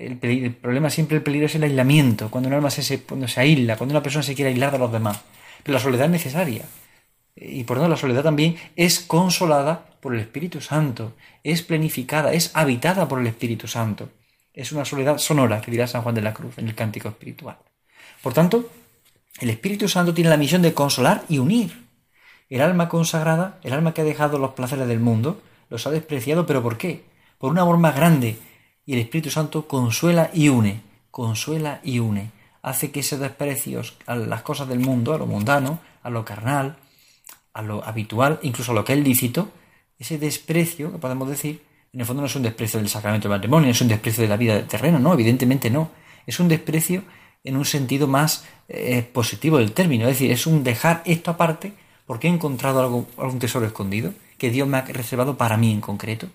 El, 0.00 0.54
problema 0.54 0.88
siempre, 0.88 1.18
el 1.18 1.22
peligro 1.22 1.46
es 1.46 1.54
el 1.54 1.62
aislamiento, 1.62 2.30
cuando 2.30 2.48
un 2.48 2.54
alma 2.54 2.70
se, 2.70 3.02
cuando 3.02 3.28
se 3.28 3.40
aísla, 3.40 3.76
cuando 3.76 3.92
una 3.92 4.02
persona 4.02 4.22
se 4.22 4.34
quiere 4.34 4.50
aislar 4.50 4.72
de 4.72 4.78
los 4.78 4.90
demás. 4.90 5.20
Pero 5.62 5.74
la 5.74 5.80
soledad 5.80 6.06
es 6.06 6.10
necesaria. 6.10 6.64
Y 7.36 7.64
por 7.64 7.76
tanto 7.76 7.90
la 7.90 7.98
soledad 7.98 8.22
también 8.22 8.56
es 8.76 9.00
consolada 9.00 9.90
por 10.00 10.14
el 10.14 10.20
Espíritu 10.20 10.62
Santo, 10.62 11.12
es 11.44 11.60
planificada, 11.62 12.32
es 12.32 12.50
habitada 12.54 13.08
por 13.08 13.20
el 13.20 13.26
Espíritu 13.26 13.68
Santo. 13.68 14.08
Es 14.54 14.72
una 14.72 14.86
soledad 14.86 15.18
sonora, 15.18 15.60
que 15.60 15.70
dirá 15.70 15.86
San 15.86 16.00
Juan 16.00 16.14
de 16.14 16.22
la 16.22 16.32
Cruz 16.32 16.56
en 16.56 16.68
el 16.68 16.74
cántico 16.74 17.08
espiritual. 17.08 17.58
Por 18.22 18.32
tanto, 18.32 18.70
el 19.38 19.50
Espíritu 19.50 19.86
Santo 19.86 20.14
tiene 20.14 20.30
la 20.30 20.38
misión 20.38 20.62
de 20.62 20.72
consolar 20.72 21.24
y 21.28 21.38
unir. 21.38 21.84
El 22.48 22.62
alma 22.62 22.88
consagrada, 22.88 23.58
el 23.62 23.74
alma 23.74 23.92
que 23.92 24.00
ha 24.00 24.04
dejado 24.04 24.38
los 24.38 24.52
placeres 24.52 24.88
del 24.88 25.00
mundo, 25.00 25.42
los 25.68 25.86
ha 25.86 25.90
despreciado, 25.90 26.46
pero 26.46 26.62
¿por 26.62 26.78
qué? 26.78 27.04
Por 27.38 27.52
un 27.52 27.58
amor 27.58 27.76
más 27.76 27.94
grande. 27.94 28.38
Y 28.90 28.94
el 28.94 29.02
Espíritu 29.02 29.30
Santo 29.30 29.68
consuela 29.68 30.32
y 30.34 30.48
une, 30.48 30.80
consuela 31.12 31.80
y 31.84 32.00
une. 32.00 32.32
Hace 32.60 32.90
que 32.90 32.98
esos 32.98 33.20
desprecios 33.20 33.96
a 34.04 34.16
las 34.16 34.42
cosas 34.42 34.66
del 34.66 34.80
mundo, 34.80 35.14
a 35.14 35.18
lo 35.18 35.26
mundano, 35.26 35.78
a 36.02 36.10
lo 36.10 36.24
carnal, 36.24 36.76
a 37.54 37.62
lo 37.62 37.84
habitual, 37.84 38.40
incluso 38.42 38.72
a 38.72 38.74
lo 38.74 38.84
que 38.84 38.94
es 38.94 38.98
lícito, 38.98 39.48
ese 39.96 40.18
desprecio, 40.18 40.90
que 40.90 40.98
podemos 40.98 41.28
decir, 41.28 41.62
en 41.92 42.00
el 42.00 42.04
fondo 42.04 42.22
no 42.22 42.26
es 42.26 42.34
un 42.34 42.42
desprecio 42.42 42.80
del 42.80 42.88
sacramento 42.88 43.28
del 43.28 43.36
matrimonio, 43.36 43.70
es 43.70 43.80
un 43.80 43.86
desprecio 43.86 44.24
de 44.24 44.28
la 44.28 44.36
vida 44.36 44.66
terrena, 44.66 44.98
no, 44.98 45.14
evidentemente 45.14 45.70
no. 45.70 45.92
Es 46.26 46.40
un 46.40 46.48
desprecio 46.48 47.04
en 47.44 47.56
un 47.56 47.66
sentido 47.66 48.08
más 48.08 48.44
eh, 48.66 49.04
positivo 49.04 49.58
del 49.58 49.70
término, 49.70 50.08
es 50.08 50.18
decir, 50.18 50.32
es 50.32 50.48
un 50.48 50.64
dejar 50.64 51.04
esto 51.04 51.30
aparte 51.30 51.74
porque 52.06 52.26
he 52.26 52.30
encontrado 52.32 52.80
algo, 52.80 53.06
algún 53.18 53.38
tesoro 53.38 53.66
escondido 53.66 54.12
que 54.36 54.50
Dios 54.50 54.66
me 54.66 54.78
ha 54.78 54.82
reservado 54.82 55.36
para 55.36 55.56
mí 55.56 55.70
en 55.70 55.80
concreto. 55.80 56.26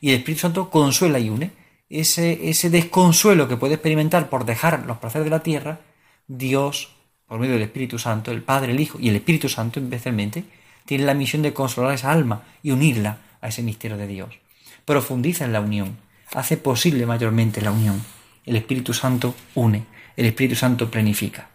Y 0.00 0.08
el 0.10 0.16
Espíritu 0.16 0.40
Santo 0.40 0.68
consuela 0.68 1.20
y 1.20 1.30
une 1.30 1.61
ese, 2.00 2.70
desconsuelo 2.70 3.48
que 3.48 3.56
puede 3.56 3.74
experimentar 3.74 4.28
por 4.28 4.44
dejar 4.44 4.86
los 4.86 4.98
placeres 4.98 5.24
de 5.24 5.30
la 5.30 5.42
tierra, 5.42 5.80
Dios 6.26 6.94
por 7.26 7.38
medio 7.38 7.54
del 7.54 7.62
Espíritu 7.62 7.98
Santo, 7.98 8.30
el 8.30 8.42
Padre, 8.42 8.72
el 8.72 8.80
Hijo 8.80 8.98
y 9.00 9.08
el 9.08 9.16
Espíritu 9.16 9.48
Santo 9.48 9.80
especialmente, 9.80 10.44
tiene 10.84 11.04
la 11.04 11.14
misión 11.14 11.40
de 11.42 11.54
consolar 11.54 11.94
esa 11.94 12.12
alma 12.12 12.42
y 12.62 12.72
unirla 12.72 13.18
a 13.40 13.48
ese 13.48 13.62
misterio 13.62 13.96
de 13.96 14.06
Dios. 14.06 14.38
Profundiza 14.84 15.44
en 15.44 15.52
la 15.52 15.60
unión, 15.60 15.96
hace 16.34 16.56
posible 16.56 17.06
mayormente 17.06 17.62
la 17.62 17.72
unión. 17.72 18.02
El 18.44 18.56
Espíritu 18.56 18.92
Santo 18.92 19.34
une, 19.54 19.86
el 20.16 20.26
Espíritu 20.26 20.56
Santo 20.56 20.90
planifica. 20.90 21.48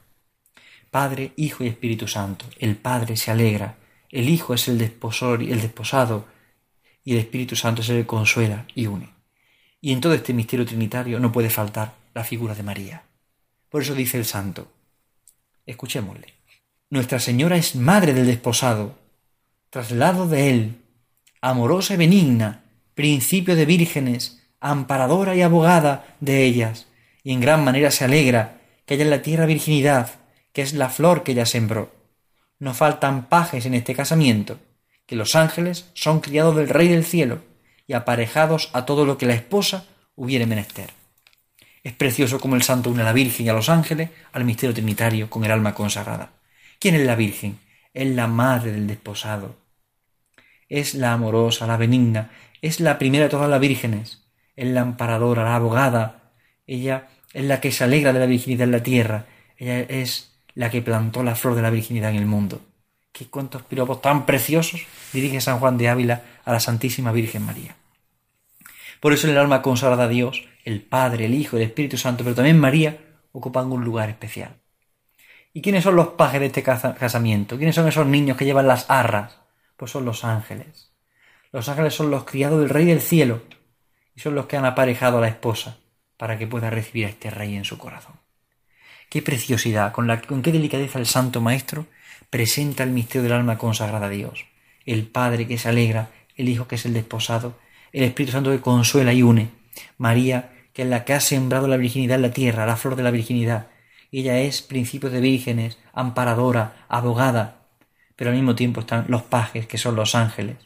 Padre, 0.90 1.34
Hijo 1.36 1.64
y 1.64 1.68
Espíritu 1.68 2.08
Santo. 2.08 2.46
El 2.58 2.76
Padre 2.76 3.18
se 3.18 3.30
alegra, 3.30 3.76
el 4.10 4.30
Hijo 4.30 4.54
es 4.54 4.68
el 4.68 4.78
desposor 4.78 5.44
y 5.44 5.52
el 5.52 5.62
desposado, 5.62 6.26
y 7.04 7.14
el 7.14 7.20
Espíritu 7.20 7.56
Santo 7.56 7.82
es 7.82 7.90
el 7.90 7.98
que 7.98 8.08
consuela 8.08 8.66
y 8.74 8.88
une. 8.88 9.17
Y 9.80 9.94
en 9.94 10.02
todo 10.02 10.14
este 10.14 10.34
misterio 10.34 10.66
trinitario 10.66 11.20
no 11.20 11.32
puede 11.32 11.50
faltar 11.50 11.94
la 12.14 12.24
figura 12.24 12.56
de 12.56 12.64
María. 12.64 13.04
Por 13.70 13.84
eso 13.84 13.94
dice 13.94 14.18
el 14.18 14.26
Santo, 14.26 14.68
Escuchémosle. 15.66 16.34
Nuestra 16.90 17.20
Señora 17.20 17.58
es 17.58 17.76
madre 17.76 18.14
del 18.14 18.26
desposado, 18.26 18.96
traslado 19.70 20.28
de 20.28 20.50
él, 20.50 20.82
amorosa 21.42 21.94
y 21.94 21.98
benigna, 21.98 22.64
principio 22.96 23.56
de 23.56 23.66
vírgenes, 23.66 24.42
amparadora 24.62 25.36
y 25.36 25.42
abogada 25.42 26.16
de 26.22 26.46
ellas, 26.46 26.88
y 27.24 27.34
en 27.34 27.42
gran 27.42 27.64
manera 27.64 27.92
se 27.92 28.06
alegra 28.06 28.62
que 28.86 28.94
haya 28.94 29.04
en 29.04 29.10
la 29.10 29.22
tierra 29.22 29.46
virginidad, 29.46 30.12
que 30.54 30.62
es 30.62 30.74
la 30.74 30.90
flor 30.90 31.24
que 31.24 31.34
ella 31.34 31.46
sembró. 31.46 31.92
No 32.58 32.74
faltan 32.74 33.28
pajes 33.28 33.66
en 33.66 33.74
este 33.74 33.94
casamiento, 33.94 34.58
que 35.06 35.18
los 35.18 35.36
ángeles 35.36 35.92
son 35.94 36.22
criados 36.22 36.56
del 36.56 36.70
Rey 36.70 36.88
del 36.88 37.04
cielo 37.04 37.42
y 37.88 37.94
aparejados 37.94 38.70
a 38.74 38.86
todo 38.86 39.06
lo 39.06 39.18
que 39.18 39.26
la 39.26 39.34
esposa 39.34 39.86
hubiere 40.16 40.46
menester. 40.46 40.92
Es 41.84 41.94
precioso 41.94 42.40
como 42.40 42.56
el 42.56 42.64
santo 42.64 42.90
une 42.90 43.02
a 43.02 43.06
la 43.06 43.14
Virgen 43.14 43.46
y 43.46 43.50
a 43.50 43.54
los 43.54 43.70
ángeles 43.70 44.10
al 44.34 44.44
misterio 44.44 44.74
trinitario 44.74 45.30
con 45.30 45.46
el 45.46 45.52
alma 45.52 45.74
consagrada. 45.74 46.32
¿Quién 46.80 46.96
es 46.96 47.06
la 47.06 47.16
Virgen? 47.16 47.60
Es 47.94 48.08
la 48.14 48.28
madre 48.28 48.74
del 48.74 48.88
desposado. 48.88 49.56
Es 50.68 50.96
la 50.96 51.14
amorosa, 51.14 51.66
la 51.66 51.78
benigna, 51.78 52.30
es 52.62 52.82
la 52.82 53.00
primera 53.00 53.24
de 53.24 53.30
todas 53.30 53.50
las 53.50 53.62
vírgenes, 53.62 54.24
es 54.56 54.68
la 54.68 54.82
amparadora, 54.82 55.46
la 55.46 55.56
abogada. 55.56 56.34
Ella 56.66 57.08
es 57.34 57.46
la 57.46 57.62
que 57.62 57.72
se 57.72 57.86
alegra 57.86 58.12
de 58.12 58.20
la 58.20 58.26
virginidad 58.26 58.66
en 58.66 58.72
la 58.72 58.84
tierra. 58.84 59.26
Ella 59.58 59.80
es 59.80 60.38
la 60.56 60.70
que 60.70 60.82
plantó 60.82 61.24
la 61.24 61.36
flor 61.36 61.56
de 61.56 61.62
la 61.62 61.70
virginidad 61.70 62.10
en 62.10 62.18
el 62.18 62.26
mundo. 62.26 62.62
¿Qué 63.18 63.26
cuántos 63.26 63.64
piropos 63.64 64.00
tan 64.00 64.28
preciosos 64.28 64.82
dirige 65.12 65.42
San 65.42 65.58
Juan 65.58 65.76
de 65.80 65.90
Ávila 65.90 66.22
a 66.46 66.52
la 66.52 66.60
Santísima 66.60 67.12
Virgen 67.12 67.42
María? 67.42 67.76
Por 69.00 69.12
eso 69.12 69.28
el 69.28 69.36
alma 69.40 69.64
consagrada 69.64 70.04
a 70.04 70.08
Dios 70.08 70.48
el 70.64 70.84
Padre, 70.84 71.26
el 71.26 71.34
Hijo, 71.34 71.58
el 71.58 71.64
Espíritu 71.64 71.98
Santo, 71.98 72.24
pero 72.24 72.36
también 72.36 72.60
María, 72.60 72.96
ocupan 73.32 73.72
un 73.72 73.84
lugar 73.84 74.10
especial. 74.10 74.58
¿Y 75.52 75.64
quiénes 75.64 75.84
son 75.84 75.96
los 75.96 76.10
pajes 76.10 76.42
de 76.42 76.46
este 76.46 76.62
casamiento? 76.62 77.58
¿Quiénes 77.58 77.74
son 77.74 77.88
esos 77.88 78.06
niños 78.06 78.38
que 78.38 78.46
llevan 78.46 78.68
las 78.68 78.88
arras? 78.88 79.40
Pues 79.78 79.90
son 79.90 80.06
los 80.06 80.24
ángeles. 80.24 80.92
Los 81.52 81.70
ángeles 81.70 81.96
son 81.96 82.12
los 82.12 82.24
criados 82.24 82.60
del 82.60 82.70
Rey 82.70 82.86
del 82.86 83.02
Cielo 83.02 83.42
y 84.14 84.20
son 84.20 84.36
los 84.36 84.46
que 84.46 84.58
han 84.58 84.66
aparejado 84.66 85.18
a 85.18 85.22
la 85.22 85.30
esposa 85.30 85.78
para 86.18 86.38
que 86.38 86.46
pueda 86.46 86.70
recibir 86.70 87.08
a 87.08 87.10
este 87.10 87.32
Rey 87.32 87.56
en 87.56 87.66
su 87.66 87.80
corazón. 87.80 88.20
Qué 89.10 89.24
preciosidad, 89.24 89.92
con 89.92 90.42
qué 90.44 90.52
delicadeza 90.52 91.00
el 91.00 91.08
Santo 91.08 91.42
Maestro 91.42 91.88
presenta 92.30 92.84
el 92.84 92.92
misterio 92.92 93.24
del 93.24 93.34
alma 93.34 93.58
consagrada 93.58 94.08
a 94.08 94.10
Dios. 94.10 94.46
El 94.86 95.08
Padre 95.08 95.48
que 95.48 95.58
se 95.58 95.70
alegra, 95.70 96.10
el 96.36 96.50
Hijo 96.50 96.68
que 96.68 96.76
es 96.76 96.86
el 96.86 96.94
desposado, 96.94 97.58
el 97.92 98.04
Espíritu 98.04 98.34
Santo 98.34 98.52
que 98.52 98.62
consuela 98.62 99.14
y 99.14 99.24
une. 99.24 99.50
María 99.98 100.52
que 100.78 100.84
es 100.84 100.90
la 100.90 101.06
que 101.06 101.14
ha 101.14 101.20
sembrado 101.20 101.68
la 101.68 101.78
virginidad 101.78 102.18
en 102.18 102.22
la 102.22 102.32
tierra, 102.32 102.68
la 102.68 102.76
flor 102.76 102.96
de 102.96 103.02
la 103.02 103.10
virginidad. 103.10 103.68
Ella 104.12 104.40
es 104.40 104.62
principio 104.62 105.10
de 105.10 105.22
vírgenes, 105.22 105.80
amparadora, 105.92 106.86
abogada. 106.88 107.66
Pero 108.16 108.30
al 108.30 108.36
mismo 108.36 108.54
tiempo 108.54 108.82
están 108.82 109.06
los 109.08 109.24
pajes, 109.24 109.66
que 109.66 109.80
son 109.80 109.96
los 109.96 110.14
ángeles, 110.14 110.58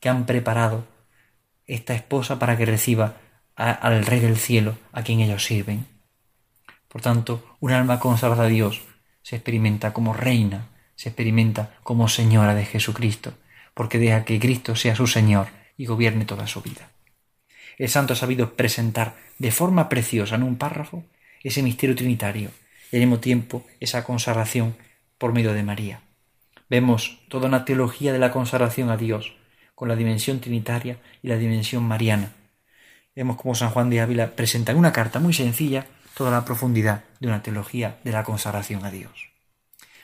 que 0.00 0.08
han 0.08 0.26
preparado 0.26 0.88
esta 1.66 1.94
esposa 1.94 2.40
para 2.40 2.56
que 2.56 2.66
reciba 2.66 3.18
al 3.54 4.04
Rey 4.06 4.18
del 4.18 4.38
cielo 4.38 4.76
a 4.92 5.02
quien 5.02 5.20
ellos 5.20 5.44
sirven. 5.44 5.86
Por 6.88 7.00
tanto, 7.00 7.56
un 7.60 7.70
alma 7.70 8.00
consagrada 8.00 8.44
a 8.44 8.48
Dios 8.48 8.82
se 9.22 9.36
experimenta 9.36 9.92
como 9.92 10.14
reina, 10.14 10.66
se 11.00 11.08
experimenta 11.08 11.78
como 11.82 12.08
señora 12.08 12.54
de 12.54 12.66
Jesucristo, 12.66 13.32
porque 13.72 13.98
deja 13.98 14.26
que 14.26 14.38
Cristo 14.38 14.76
sea 14.76 14.94
su 14.94 15.06
Señor 15.06 15.46
y 15.78 15.86
gobierne 15.86 16.26
toda 16.26 16.46
su 16.46 16.60
vida. 16.60 16.90
El 17.78 17.88
santo 17.88 18.12
ha 18.12 18.16
sabido 18.16 18.52
presentar 18.52 19.16
de 19.38 19.50
forma 19.50 19.88
preciosa 19.88 20.34
en 20.34 20.42
un 20.42 20.56
párrafo 20.56 21.02
ese 21.42 21.62
misterio 21.62 21.96
trinitario 21.96 22.50
y 22.92 22.96
al 22.96 23.00
mismo 23.00 23.18
tiempo 23.18 23.64
esa 23.80 24.04
consagración 24.04 24.76
por 25.16 25.32
medio 25.32 25.54
de 25.54 25.62
María. 25.62 26.02
Vemos 26.68 27.18
toda 27.28 27.48
una 27.48 27.64
teología 27.64 28.12
de 28.12 28.18
la 28.18 28.30
consagración 28.30 28.90
a 28.90 28.98
Dios, 28.98 29.32
con 29.74 29.88
la 29.88 29.96
dimensión 29.96 30.40
trinitaria 30.40 30.98
y 31.22 31.28
la 31.28 31.38
dimensión 31.38 31.82
mariana. 31.82 32.32
Vemos 33.16 33.38
como 33.38 33.54
San 33.54 33.70
Juan 33.70 33.88
de 33.88 34.02
Ávila 34.02 34.32
presenta 34.32 34.72
en 34.72 34.78
una 34.78 34.92
carta 34.92 35.18
muy 35.18 35.32
sencilla 35.32 35.86
toda 36.12 36.30
la 36.30 36.44
profundidad 36.44 37.04
de 37.20 37.28
una 37.28 37.42
teología 37.42 37.96
de 38.04 38.12
la 38.12 38.22
consagración 38.22 38.84
a 38.84 38.90
Dios. 38.90 39.29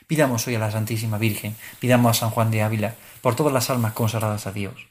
Pidamos 0.07 0.47
hoy 0.47 0.55
a 0.55 0.59
la 0.59 0.71
Santísima 0.71 1.17
Virgen, 1.17 1.57
pidamos 1.81 2.11
a 2.11 2.19
San 2.21 2.29
Juan 2.29 2.49
de 2.49 2.61
Ávila 2.61 2.95
por 3.19 3.35
todas 3.35 3.51
las 3.51 3.69
almas 3.69 3.91
consagradas 3.91 4.47
a 4.47 4.53
Dios, 4.53 4.87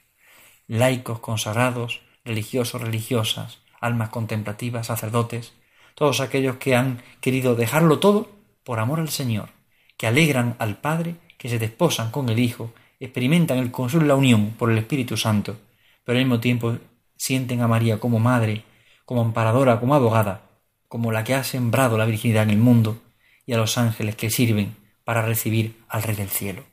laicos 0.67 1.19
consagrados, 1.19 2.01
religiosos, 2.23 2.79
religiosas, 2.81 3.57
almas 3.81 4.09
contemplativas, 4.09 4.85
sacerdotes, 4.85 5.53
todos 5.95 6.19
aquellos 6.19 6.57
que 6.57 6.75
han 6.75 7.01
querido 7.19 7.55
dejarlo 7.55 7.97
todo 7.97 8.29
por 8.63 8.79
amor 8.79 8.99
al 8.99 9.09
Señor, 9.09 9.49
que 9.97 10.05
alegran 10.05 10.55
al 10.59 10.77
Padre, 10.77 11.15
que 11.39 11.49
se 11.49 11.57
desposan 11.57 12.11
con 12.11 12.29
el 12.29 12.37
Hijo, 12.37 12.71
experimentan 12.99 13.57
el 13.57 13.71
consuelo 13.71 14.05
y 14.05 14.09
la 14.09 14.15
unión 14.15 14.51
por 14.51 14.69
el 14.69 14.77
Espíritu 14.77 15.17
Santo, 15.17 15.57
pero 16.03 16.19
al 16.19 16.25
mismo 16.25 16.39
tiempo 16.39 16.77
sienten 17.15 17.61
a 17.61 17.67
María 17.67 17.99
como 17.99 18.19
madre, 18.19 18.65
como 19.03 19.21
amparadora, 19.21 19.79
como 19.79 19.95
abogada, 19.95 20.43
como 20.87 21.11
la 21.11 21.23
que 21.23 21.33
ha 21.33 21.43
sembrado 21.43 21.97
la 21.97 22.05
virginidad 22.05 22.43
en 22.43 22.51
el 22.51 22.57
mundo, 22.59 23.01
y 23.47 23.53
a 23.53 23.57
los 23.57 23.79
ángeles 23.79 24.15
que 24.15 24.29
sirven 24.29 24.75
para 25.07 25.21
recibir 25.21 25.77
al 25.87 26.03
Rey 26.03 26.17
del 26.17 26.27
cielo. 26.27 26.63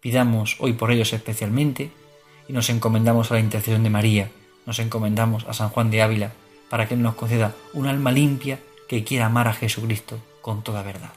Pidamos 0.00 0.56
hoy 0.58 0.72
por 0.72 0.90
ellos 0.90 1.12
especialmente 1.12 1.92
y 2.48 2.52
nos 2.52 2.68
encomendamos 2.70 3.30
a 3.30 3.34
la 3.34 3.40
intercesión 3.40 3.84
de 3.84 3.88
María, 3.88 4.32
nos 4.66 4.80
encomendamos 4.80 5.46
a 5.46 5.52
San 5.52 5.68
Juan 5.68 5.88
de 5.88 6.02
Ávila 6.02 6.32
para 6.68 6.88
que 6.88 6.96
nos 6.96 7.14
conceda 7.14 7.54
un 7.72 7.86
alma 7.86 8.10
limpia 8.10 8.58
que 8.88 9.04
quiera 9.04 9.26
amar 9.26 9.46
a 9.46 9.52
Jesucristo 9.52 10.18
con 10.40 10.64
toda 10.64 10.82
verdad. 10.82 11.12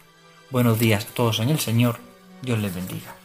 Buenos 0.51 0.77
días 0.77 1.07
a 1.09 1.13
todos 1.15 1.39
en 1.39 1.49
el 1.49 1.57
Señor, 1.57 1.97
Dios 2.43 2.59
les 2.59 2.75
bendiga. 2.75 3.15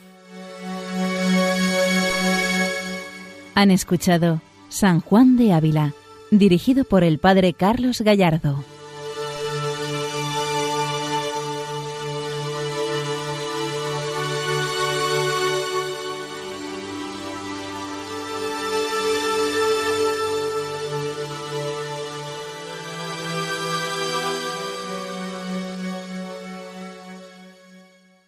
Han 3.55 3.71
escuchado 3.71 4.41
San 4.71 5.03
Juan 5.03 5.37
de 5.37 5.53
Ávila, 5.53 5.93
dirigido 6.31 6.85
por 6.85 7.05
el 7.05 7.19
Padre 7.19 7.53
Carlos 7.53 8.01
Gallardo. 8.01 8.65